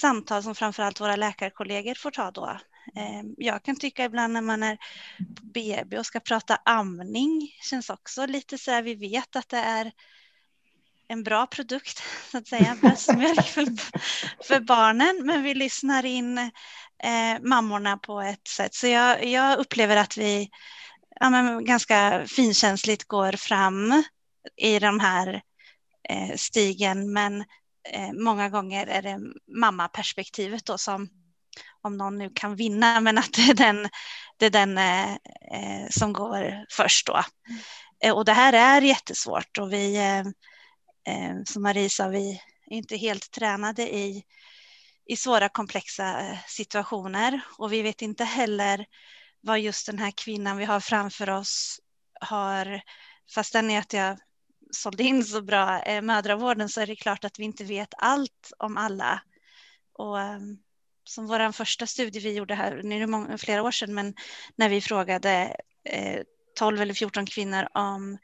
[0.00, 2.58] samtal som framförallt våra läkarkollegor får ta då.
[2.96, 4.76] Ehm, jag kan tycka ibland när man är
[5.36, 9.58] på BB och ska prata amning känns också lite så här, vi vet att det
[9.58, 9.92] är
[11.12, 13.66] en bra produkt, så att säga, bröstmjölk för,
[14.44, 18.74] för barnen, men vi lyssnar in eh, mammorna på ett sätt.
[18.74, 20.50] Så jag, jag upplever att vi
[21.20, 24.04] ja, men ganska finkänsligt går fram
[24.56, 25.42] i de här
[26.08, 27.40] eh, stigen, men
[27.88, 29.18] eh, många gånger är det
[29.58, 31.08] mammaperspektivet då som
[31.82, 33.88] om någon nu kan vinna, men att det är den,
[34.36, 37.22] det är den eh, eh som går först då.
[38.02, 38.16] Mm.
[38.16, 40.24] och det här är jättesvårt och vi eh, eh,
[41.06, 44.24] Eh, som Marie sa, vi är inte helt tränade i,
[45.06, 48.86] i svåra komplexa eh, situationer och vi vet inte heller
[49.40, 51.80] vad just den här kvinnan vi har framför oss
[52.20, 52.82] har,
[53.34, 54.18] fastän att jag
[54.70, 58.52] sålde in så bra eh, mödravården så är det klart att vi inte vet allt
[58.58, 59.22] om alla.
[59.92, 60.58] Och ehm,
[61.04, 64.14] som vår första studie vi gjorde här, nu är det många, flera år sedan, men
[64.56, 66.20] när vi frågade eh,
[66.58, 68.18] 12 eller 14 kvinnor om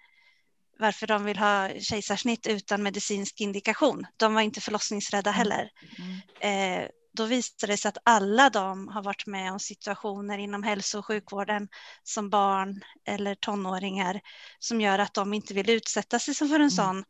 [0.78, 4.06] varför de vill ha kejsarsnitt utan medicinsk indikation.
[4.16, 5.38] De var inte förlossningsrädda mm.
[5.38, 5.70] heller.
[5.98, 6.82] Mm.
[6.82, 10.98] Eh, då visar det sig att alla de har varit med om situationer inom hälso
[10.98, 11.68] och sjukvården
[12.02, 14.20] som barn eller tonåringar
[14.58, 16.70] som gör att de inte vill utsätta sig för en mm.
[16.70, 17.04] sån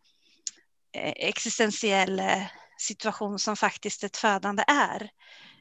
[0.92, 2.42] eh, existentiell eh,
[2.78, 5.10] situation som faktiskt ett födande är.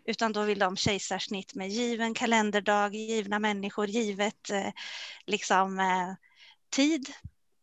[0.06, 4.72] Utan då vill de kejsarsnitt med given kalenderdag, givna människor, givet eh,
[5.26, 5.82] liksom,
[6.72, 7.14] tid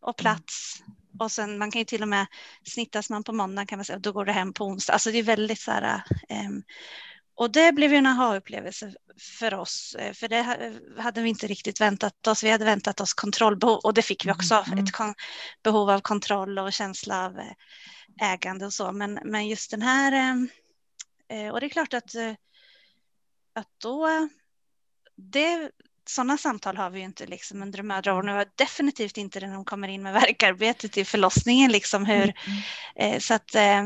[0.04, 0.82] och plats
[1.18, 2.26] och sen man kan ju till och med
[2.64, 4.92] snittas man på måndag kan man säga, då går det hem på onsdag.
[4.92, 6.02] Alltså det är väldigt så här.
[6.28, 6.62] Um,
[7.36, 8.94] och det blev ju en aha-upplevelse
[9.38, 12.44] för oss, eh, för det hade vi inte riktigt väntat oss.
[12.44, 14.84] Vi hade väntat oss kontrollbehov och det fick vi också, mm.
[14.84, 14.90] ett
[15.62, 17.52] behov av kontroll och känsla av eh,
[18.32, 18.92] ägande och så.
[18.92, 20.48] Men, men just den här, ehm,
[21.28, 22.14] eh, och det är klart att,
[23.54, 24.28] att då,
[25.16, 25.70] det
[26.08, 29.88] sådana samtal har vi ju inte liksom under mödravården och definitivt inte när de kommer
[29.88, 31.72] in med verkarbetet i förlossningen.
[31.72, 32.32] Liksom hur, mm.
[32.96, 33.82] eh, så att, eh, ja,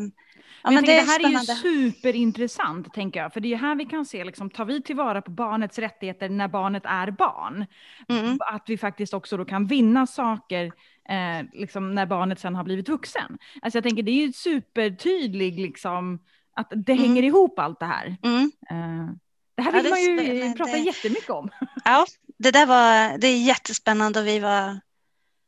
[0.63, 1.53] men, men det, det, här spännande.
[1.53, 3.33] är ju superintressant, tänker jag.
[3.33, 6.49] För det är här vi kan se, liksom, tar vi tillvara på barnets rättigheter när
[6.49, 7.67] barnet är barn?
[8.09, 8.39] Mm.
[8.53, 10.65] Att vi faktiskt också då kan vinna saker
[11.09, 13.39] eh, liksom, när barnet sen har blivit vuxen.
[13.63, 16.19] Alltså jag tänker, det är ju supertydlig, liksom,
[16.57, 17.05] att det mm.
[17.05, 18.17] hänger ihop allt det här.
[18.23, 18.53] Mm.
[18.71, 19.15] Eh,
[19.59, 20.79] det här vill ja, man ju prata det...
[20.79, 21.51] jättemycket om.
[21.85, 22.07] Ja,
[22.39, 24.81] det där var det är jättespännande och vi var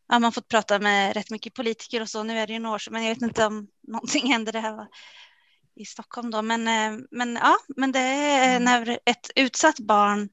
[0.09, 2.23] ja, man fått prata med rätt mycket politiker och så.
[2.23, 4.53] Nu är det ju några år sedan, men jag vet inte om någonting hände.
[4.53, 4.89] Det här var
[5.77, 8.65] i Stockholm då, men, eh, men ja, men det är mm.
[8.65, 10.29] när ett utsatt barn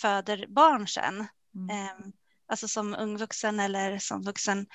[0.00, 1.70] föder barn sen, mm.
[1.70, 2.06] eh,
[2.48, 4.66] alltså som ung vuxen eller som vuxen.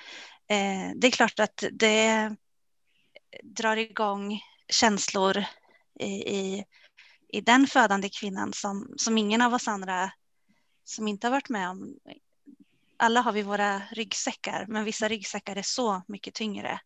[0.48, 2.36] Eh, det är klart att det
[3.42, 5.44] drar igång känslor
[6.00, 6.64] i, i
[7.32, 10.10] i den födande kvinnan som, som ingen av oss andra
[10.84, 11.94] som inte har varit med om.
[12.96, 16.80] Alla har vi våra ryggsäckar, men vissa ryggsäckar är så mycket tyngre.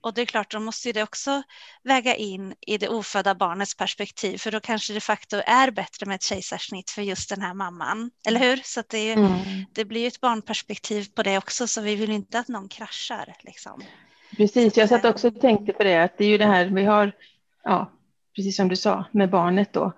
[0.00, 1.42] Och det är klart, då måste det också
[1.84, 6.14] väga in i det ofödda barnets perspektiv, för då kanske det facto är bättre med
[6.14, 8.60] ett kejsarsnitt för just den här mamman, eller hur?
[8.64, 9.64] Så det, är, mm.
[9.72, 13.34] det blir ett barnperspektiv på det också, så vi vill inte att någon kraschar.
[13.40, 13.82] Liksom.
[14.36, 16.84] Precis, jag satt också och tänkte på det, att det är ju det här vi
[16.84, 17.12] har,
[17.64, 17.92] ja,
[18.38, 19.92] precis som du sa, med barnet då.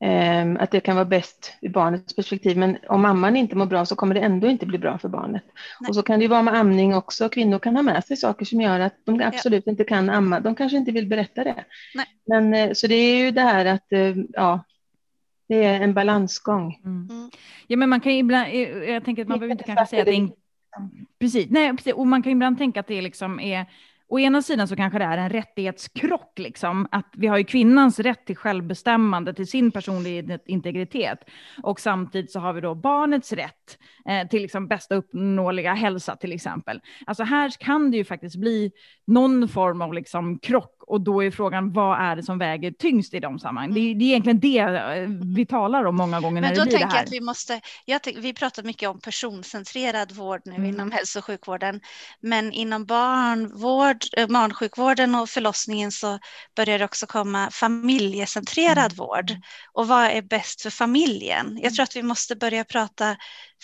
[0.00, 2.56] Ehm, att det kan vara bäst ur barnets perspektiv.
[2.56, 5.44] Men om mamman inte mår bra så kommer det ändå inte bli bra för barnet.
[5.80, 5.88] Nej.
[5.88, 7.28] Och så kan det ju vara med amning också.
[7.28, 9.70] Kvinnor kan ha med sig saker som gör att de absolut ja.
[9.70, 10.40] inte kan amma.
[10.40, 11.64] De kanske inte vill berätta det.
[11.94, 12.06] Nej.
[12.26, 14.64] Men, eh, så det är ju det här att eh, ja,
[15.48, 16.80] det är en balansgång.
[16.84, 17.08] Mm.
[17.10, 17.30] mm.
[17.66, 20.06] Ja, men man kan ibland, eh, jag tänker att man behöver inte kanske säga att
[20.06, 20.32] det är en,
[21.20, 23.66] precis, nej, precis, och man kan ibland tänka att det liksom är
[24.08, 27.98] å ena sidan så kanske det är en rättighetskrock, liksom, att vi har ju kvinnans
[27.98, 31.18] rätt till självbestämmande, till sin personliga integritet.
[31.62, 36.32] Och samtidigt så har vi då barnets rätt eh, till liksom bästa uppnåeliga hälsa till
[36.32, 36.80] exempel.
[37.06, 38.72] Alltså här kan det ju faktiskt bli
[39.06, 43.14] någon form av liksom krock och då är frågan vad är det som väger tyngst
[43.14, 43.74] i de sammanhangen?
[43.74, 46.62] Det, är, det är egentligen det eh, vi talar om många gånger när Men det
[46.62, 46.94] blir det här.
[46.94, 50.66] Jag att vi måste, jag tänk, vi pratar mycket om personcentrerad vård nu mm.
[50.66, 51.80] inom hälso och sjukvården,
[52.20, 56.18] men inom barnvård, eh, barnsjukvården och förlossningen så
[56.56, 58.96] börjar det också komma familjecentrerad mm.
[58.96, 59.32] vård.
[59.72, 61.46] Och vad är bäst för familjen?
[61.46, 61.74] Jag mm.
[61.74, 63.16] tror att vi måste börja prata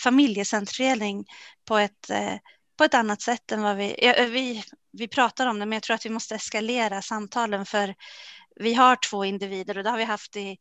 [0.03, 1.25] familjecentrering
[1.67, 2.35] på ett eh,
[2.77, 5.83] på ett annat sätt än vad vi, ja, vi, vi pratar om det, men jag
[5.83, 7.95] tror att vi måste eskalera samtalen för
[8.55, 10.57] vi har två individer och det har vi haft i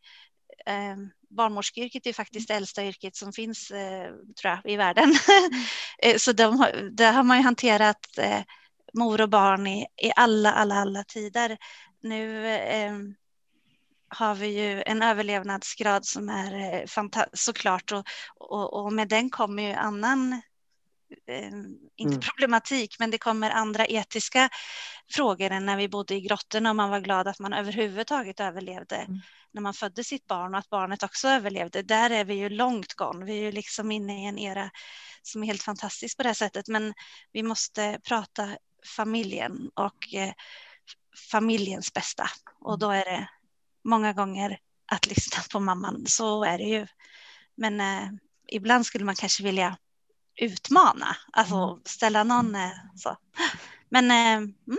[0.67, 0.97] eh,
[1.37, 5.05] barnmorskeyrket är faktiskt det äldsta yrket som finns eh, tror jag, i världen.
[5.05, 5.63] Mm.
[6.03, 8.41] Eh, så de, där har man ju hanterat eh,
[8.95, 11.59] mor och barn i, i alla, alla, alla tider.
[12.03, 12.93] Nu eh,
[14.09, 18.05] har vi ju en överlevnadsgrad som är eh, fantastisk såklart och,
[18.37, 20.33] och, och med den kommer ju annan
[21.27, 21.53] eh,
[21.97, 22.21] inte mm.
[22.21, 24.49] problematik, men det kommer andra etiska
[25.13, 28.97] frågor än när vi bodde i grottorna och man var glad att man överhuvudtaget överlevde
[28.97, 29.21] mm.
[29.53, 31.83] när man födde sitt barn och att barnet också överlevde.
[31.83, 33.25] Där är vi ju långt gång.
[33.25, 34.71] Vi är ju liksom inne i en era
[35.23, 36.95] som är helt fantastisk på det sättet, men
[37.33, 38.57] vi måste prata
[38.87, 40.33] familjen och eh,
[41.31, 43.29] familjens bästa och då är det
[43.85, 44.59] många gånger
[44.93, 46.07] att lyssna på mamman.
[46.07, 46.87] Så är det ju.
[47.55, 48.09] Men eh,
[48.49, 49.77] ibland skulle man kanske vilja
[50.41, 51.81] utmana, alltså mm.
[51.85, 53.17] ställa någon eh, så.
[53.89, 54.79] Men, eh, mm.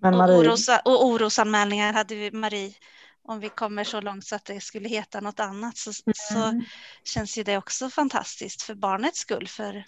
[0.00, 2.74] Men och, oros, och orosanmälningar hade vi Marie,
[3.22, 6.14] om vi kommer så långt så att det skulle heta något annat så, mm.
[6.14, 6.68] så
[7.04, 9.48] känns ju det också fantastiskt för barnets skull.
[9.48, 9.84] För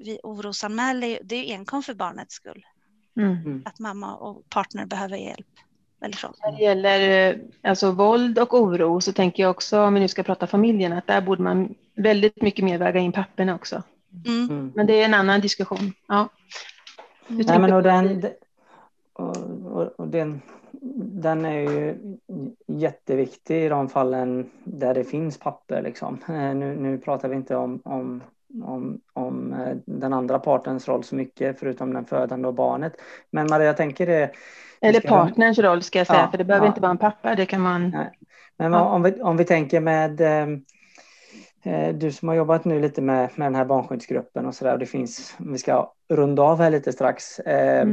[0.00, 2.66] vi orosanmäler, det är enkom för barnets skull.
[3.16, 3.62] Mm.
[3.64, 5.46] Att mamma och partner behöver hjälp.
[6.00, 10.08] När det gäller eh, alltså, våld och oro så tänker jag också, om vi nu
[10.08, 13.82] ska prata familjen, att där borde man väldigt mycket mer väga in papporna också.
[14.26, 14.50] Mm.
[14.50, 14.72] mm.
[14.74, 15.92] Men det är en annan diskussion.
[16.08, 16.28] Ja.
[17.28, 18.24] Nej, men och den,
[19.12, 20.40] och, och, och den,
[21.20, 21.98] den är ju
[22.66, 25.82] jätteviktig i de fallen där det finns papper.
[25.82, 26.18] Liksom.
[26.28, 28.22] Eh, nu, nu pratar vi inte om, om,
[28.64, 32.92] om, om eh, den andra partens roll så mycket, förutom den födande och barnet.
[33.30, 34.30] Men Maria, jag tänker det...
[34.80, 36.70] Eller partners roll ska jag säga, Ja, för det behöver ja.
[36.70, 37.34] inte vara en pappa.
[37.34, 37.90] Det kan man...
[37.90, 38.10] Nej.
[38.56, 38.84] Men Ja.
[38.84, 40.48] om, vi, om vi tänker med eh,
[41.62, 44.78] eh, du som har jobbat nu lite med, med den här barnskyddsgruppen och sådär.
[44.78, 47.38] Det finns, vi ska runda av här lite strax.
[47.38, 47.86] Eh,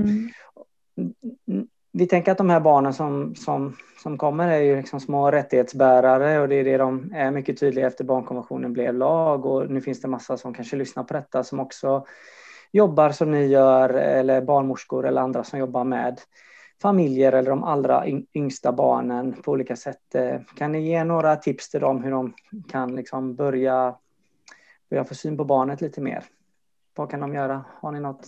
[1.47, 1.68] Mm.
[1.98, 6.39] Vi tänker att de här barnen som, som, som kommer är ju liksom små rättighetsbärare
[6.39, 10.02] och det är det de är mycket tydliga efter barnkonventionen blev lag och nu finns
[10.02, 12.06] det massa som kanske lyssnar på detta som också
[12.72, 16.22] jobbar som ni gör eller barnmorskor eller andra som jobbar med
[16.82, 20.16] familjer eller de allra yngsta barnen på olika sätt.
[20.16, 22.34] Eh, kan ni ge några tips till dem hur de
[22.70, 23.96] kan liksom börja,
[24.89, 26.24] börja få syn på barnet lite mer?
[26.96, 27.66] Vad kan de göra?
[27.82, 28.28] Har ni något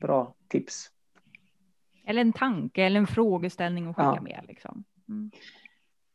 [0.00, 0.90] bra tips?
[2.08, 4.20] Eller en tanke eller en frågeställning att skicka Ja.
[4.20, 4.40] med.
[4.48, 4.84] Liksom.
[5.08, 5.30] Mm.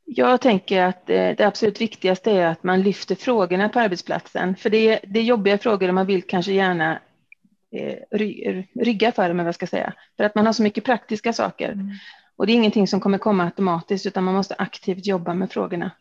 [0.06, 4.56] Jag tänker att eh, det absolut viktigaste är att man lyfter frågorna på arbetsplatsen.
[4.56, 7.00] För det är, det är jobbiga frågor och man vill kanske gärna
[7.72, 9.94] eh, ry- rygga för dem, vad jag ska säga.
[10.18, 11.72] För att man har så mycket praktiska saker.
[11.72, 11.90] Mm.
[12.36, 15.92] Och det är ingenting som kommer komma automatiskt, utan man måste aktivt jobba med frågorna.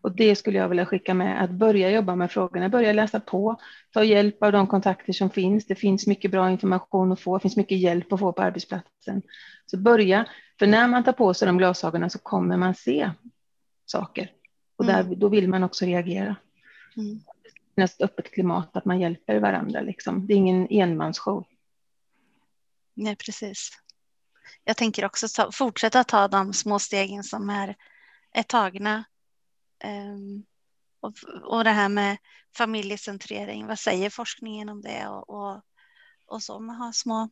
[0.00, 3.56] Och det skulle jag vilja skicka med, att börja jobba med frågorna, börja läsa på,
[3.92, 5.66] ta hjälp av de kontakter som finns.
[5.66, 9.22] Det finns mycket bra information att få, det finns mycket hjälp att få på arbetsplatsen.
[9.66, 10.28] Så börja,
[10.58, 13.10] för när man tar på sig de glasögonen så kommer man se
[13.86, 14.30] saker.
[14.76, 16.36] Och där, då vill man också reagera.
[16.96, 17.20] Mm.
[17.42, 19.80] Det finns ett öppet klimat, att man hjälper varandra.
[19.80, 20.26] Liksom.
[20.26, 21.46] Det är ingen enmansshow.
[22.94, 23.70] Nej, precis.
[24.64, 27.76] Jag tänker också ta, fortsätta ta de små stegen som är,
[28.32, 29.04] är tagna.
[29.80, 30.44] Ehm,
[31.00, 32.16] och, och det här med
[32.56, 35.08] familjecentrering, vad säger forskningen om det?
[35.08, 35.62] Och, och,
[36.26, 37.28] och så, man har små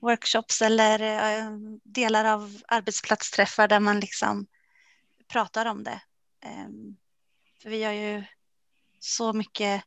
[0.00, 1.50] workshops eller eh,
[1.82, 4.46] delar av arbetsplatsträffar där man liksom
[5.28, 6.00] pratar om det.
[6.40, 6.96] Ehm,
[7.62, 8.24] för vi har ju
[8.98, 9.84] så mycket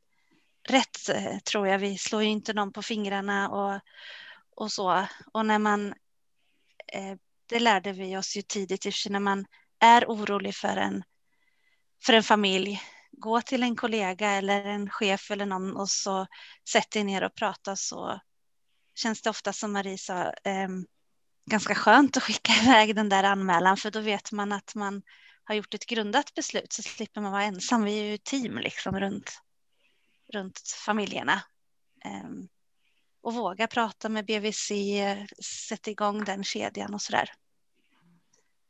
[0.67, 1.79] rätt, eh, tror jag.
[1.79, 3.79] Vi slår ju inte någon på fingrarna och,
[4.55, 5.07] och så.
[5.33, 5.93] Och när man,
[6.93, 9.45] eh, det lärde vi oss ju tidigt, i och för sig, när man
[9.79, 11.03] är orolig för en,
[12.03, 12.81] för en familj,
[13.11, 16.27] gå till en kollega eller en chef eller någon och så
[16.69, 18.19] sätt dig ner och prata så
[18.95, 20.69] känns det ofta som Marie sa, eh,
[21.45, 25.01] ganska skönt att skicka iväg den där anmälan för då vet man att man
[25.43, 27.83] har gjort ett grundat beslut så slipper man vara ensam.
[27.83, 29.41] Vi är ju ett team liksom runt,
[30.33, 31.41] runt familjerna.
[32.05, 32.29] Eh,
[33.21, 34.71] och våga prata med BVC,
[35.69, 37.29] sätta igång den kedjan och sådär.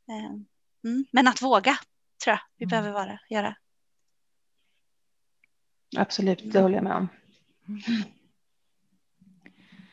[0.10, 0.32] Eh,
[0.84, 1.06] mm.
[1.12, 1.78] Men att våga
[2.36, 2.70] tror jag vi Mm.
[2.70, 3.56] behöver vara, göra.
[5.98, 7.08] Absolut, det håller jag med om.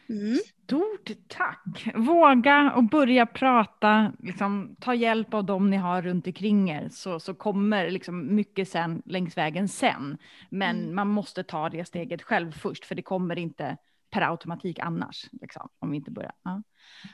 [0.08, 0.38] Mm.
[0.64, 1.86] Stort tack!
[1.94, 7.20] Våga och börja prata, liksom, ta hjälp av dem ni har runt omkring er så,
[7.20, 10.18] så kommer liksom mycket sen längs vägen sen.
[10.50, 10.94] Men Mm.
[10.94, 13.76] man måste ta det steget själv först för det kommer inte
[14.14, 16.32] per automatik annars, liksom, om vi inte börjar.
[16.42, 16.62] Ja.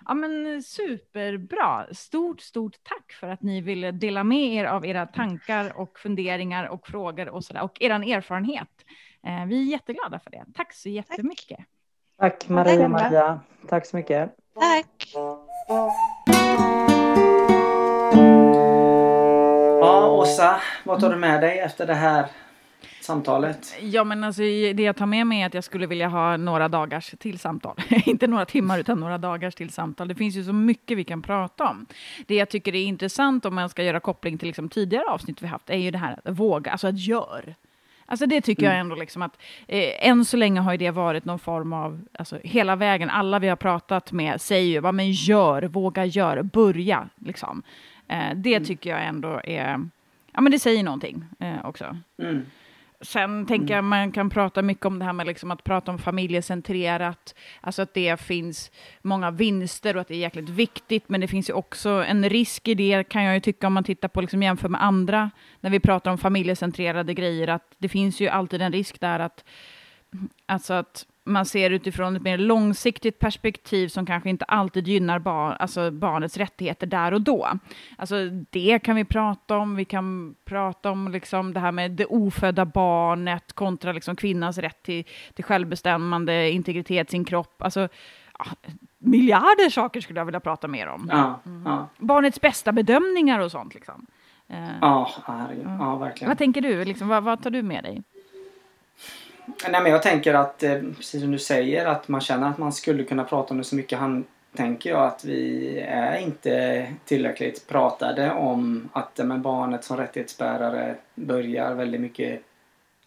[0.06, 1.86] ja men superbra!
[1.92, 6.68] Stort, stort tack för att ni ville dela med er av era tankar och funderingar
[6.68, 8.68] och frågor och sådär och er erfarenhet.
[9.26, 10.44] Eh, vi är jätteglada för det.
[10.54, 11.58] Tack så jättemycket.
[12.18, 12.90] Tack Maria och.
[12.90, 13.40] Maria.
[13.68, 14.36] Tack så mycket.
[14.54, 15.12] Tack!
[19.80, 22.26] Ja, Åsa, vad tar du med dig efter det här
[23.10, 23.76] samtalet?
[23.80, 26.68] Ja, men alltså, det jag tar med mig är att jag skulle vilja ha några
[26.68, 27.76] dagars till samtal.
[28.04, 30.08] Inte några timmar, utan några dagars till samtal.
[30.08, 31.86] Det finns ju så mycket vi kan prata om.
[32.26, 35.46] Det jag tycker är intressant, om man ska göra koppling till liksom tidigare avsnitt vi
[35.46, 37.54] haft, är ju det här att våga, alltså att gör.
[38.06, 39.38] Alltså det tycker jag ändå liksom att
[39.68, 43.48] eh, än så länge har det varit någon form av, alltså hela vägen, alla vi
[43.48, 47.62] har pratat med säger ju, vad men gör, våga gör, börja liksom.
[48.08, 49.88] Eh, det tycker jag ändå är,
[50.32, 51.96] ja men det säger någonting eh, också.
[52.22, 52.46] Mm.
[53.02, 55.98] Sen tänker jag man kan prata mycket om det här med liksom att prata om
[55.98, 58.70] familjecentrerat, alltså att det finns
[59.02, 62.68] många vinster och att det är jäkligt viktigt, men det finns ju också en risk
[62.68, 65.30] i det kan jag ju tycka om man tittar på liksom jämför med andra,
[65.60, 69.44] när vi pratar om familjecentrerade grejer, att det finns ju alltid en risk där att
[70.46, 75.52] Alltså att man ser utifrån ett mer långsiktigt perspektiv som kanske inte alltid gynnar bar,
[75.52, 77.48] alltså barnets rättigheter där och då.
[77.98, 78.16] Alltså
[78.50, 79.76] det kan vi prata om.
[79.76, 84.82] Vi kan prata om liksom det här med det ofödda barnet kontra liksom kvinnans rätt
[84.82, 85.04] till,
[85.34, 87.62] till självbestämmande, integritet, sin kropp.
[87.62, 87.88] Alltså,
[88.38, 88.46] ja,
[88.98, 91.08] miljarder saker skulle jag vilja prata mer om.
[91.12, 93.74] Ja, ja, Barnets bästa bedömningar och sånt.
[93.74, 94.06] Liksom.
[94.48, 95.66] Eh, ja, herregud.
[95.78, 96.28] ja, verkligen.
[96.28, 96.84] vad tänker du?
[96.84, 98.02] Liksom, vad, vad tar du med dig?
[99.46, 102.72] Nej, men jag tänker att, eh, precis som du säger, att man känner att man
[102.72, 104.24] skulle kunna prata om det så mycket han,
[104.56, 111.74] tänker jag att vi är inte tillräckligt pratade om att men barnet som rättighetsbärare börjar
[111.74, 112.42] väldigt mycket,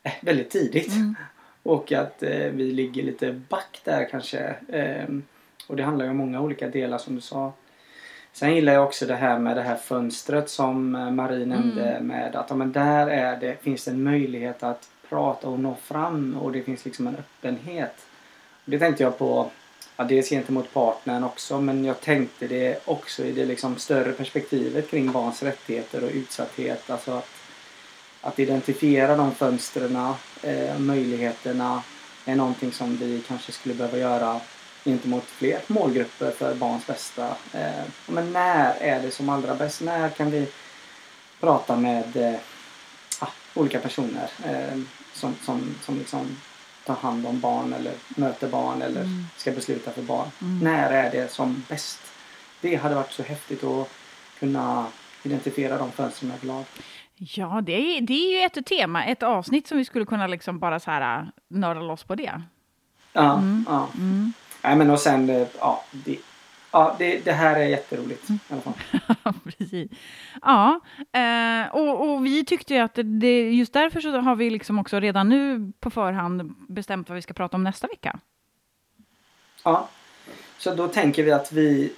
[0.03, 0.95] eh, väldigt tidigt.
[0.95, 1.15] Mm.
[1.63, 4.55] Och att eh, vi ligger lite back där kanske.
[4.69, 5.23] Ehm,
[5.67, 7.53] och det handlar ju om många olika delar som du sa.
[8.33, 12.35] Sen gillar jag också det här med det här fönstret som eh, Marie nämnde med
[12.35, 16.37] att ja, men där är det, finns det en möjlighet att prata och nå fram
[16.37, 18.05] och det finns liksom en öppenhet.
[18.65, 19.51] Det tänkte jag på
[19.97, 24.89] Ja, dels gentemot partnern också men jag tänkte det också i det liksom större perspektivet
[24.89, 26.89] kring barns rättigheter och utsatthet.
[26.89, 27.29] Alltså att,
[28.21, 31.83] att identifiera de fönstren, eh, möjligheterna
[32.25, 34.39] är någonting som vi kanske skulle behöva göra
[34.85, 37.27] gentemot fler målgrupper för barns bästa.
[37.53, 39.81] Eh, men när är det som allra bäst?
[39.81, 40.47] När kan vi
[41.39, 42.39] prata med eh,
[43.53, 44.79] olika personer eh,
[45.13, 46.37] som, som, som liksom
[46.85, 49.25] tar hand om barn eller möter barn eller Mm.
[49.37, 50.27] ska besluta för barn.
[50.41, 50.59] Mm.
[50.59, 51.99] När är det som bäst?
[52.61, 53.89] Det hade varit så häftigt att
[54.39, 54.85] kunna
[55.23, 56.63] identifiera de fönstren överlag.
[57.15, 60.59] Ja, det är, det är ju ett tema, ett avsnitt som vi skulle kunna liksom
[60.59, 62.41] bara så här nörda loss på det.
[63.13, 63.65] Ja, Mm.
[63.69, 63.87] ja.
[63.95, 64.33] Mm.
[64.63, 66.17] Nej, men och sen, eh, ja, det,
[66.73, 68.73] ja det, det här är jätteroligt i alla fall.
[69.43, 69.91] Precis.
[70.41, 70.79] Ja,
[71.11, 74.99] eh, och, och vi tyckte ju att det- just därför så har vi liksom också
[74.99, 78.19] redan nu på förhand bestämt vad vi ska prata om nästa vecka.
[79.63, 79.87] Ja,
[80.57, 81.91] så då tänker vi att vi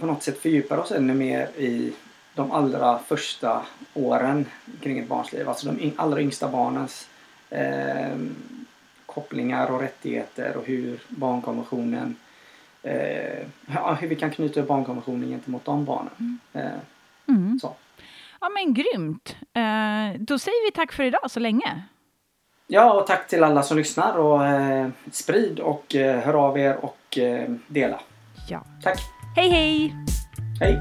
[0.00, 1.92] på något sätt fördjupar oss ännu mer i
[2.34, 3.62] de allra första
[3.94, 4.46] åren
[4.82, 5.48] kring ett barns liv.
[5.48, 7.08] Alltså de allra yngsta barnens
[7.50, 8.16] eh,
[9.06, 12.16] kopplingar och rättigheter och hur barnkonventionen
[12.82, 16.38] eh, ja, hur vi kan knyta upp barnkonventionen gentemot de barnen.
[16.52, 16.62] Eh,
[17.28, 17.58] Mm.
[17.60, 17.74] så.
[18.40, 19.36] Ja, men grymt.
[19.54, 21.82] Eh, då säger vi tack för idag så länge.
[22.66, 26.76] Ja, och tack till alla som lyssnar och eh, sprid och eh, hör av er
[26.84, 28.00] och eh, dela.
[28.48, 28.62] Ja.
[28.82, 28.98] Tack!
[29.36, 29.94] Hej, hej!
[30.60, 30.78] Hej!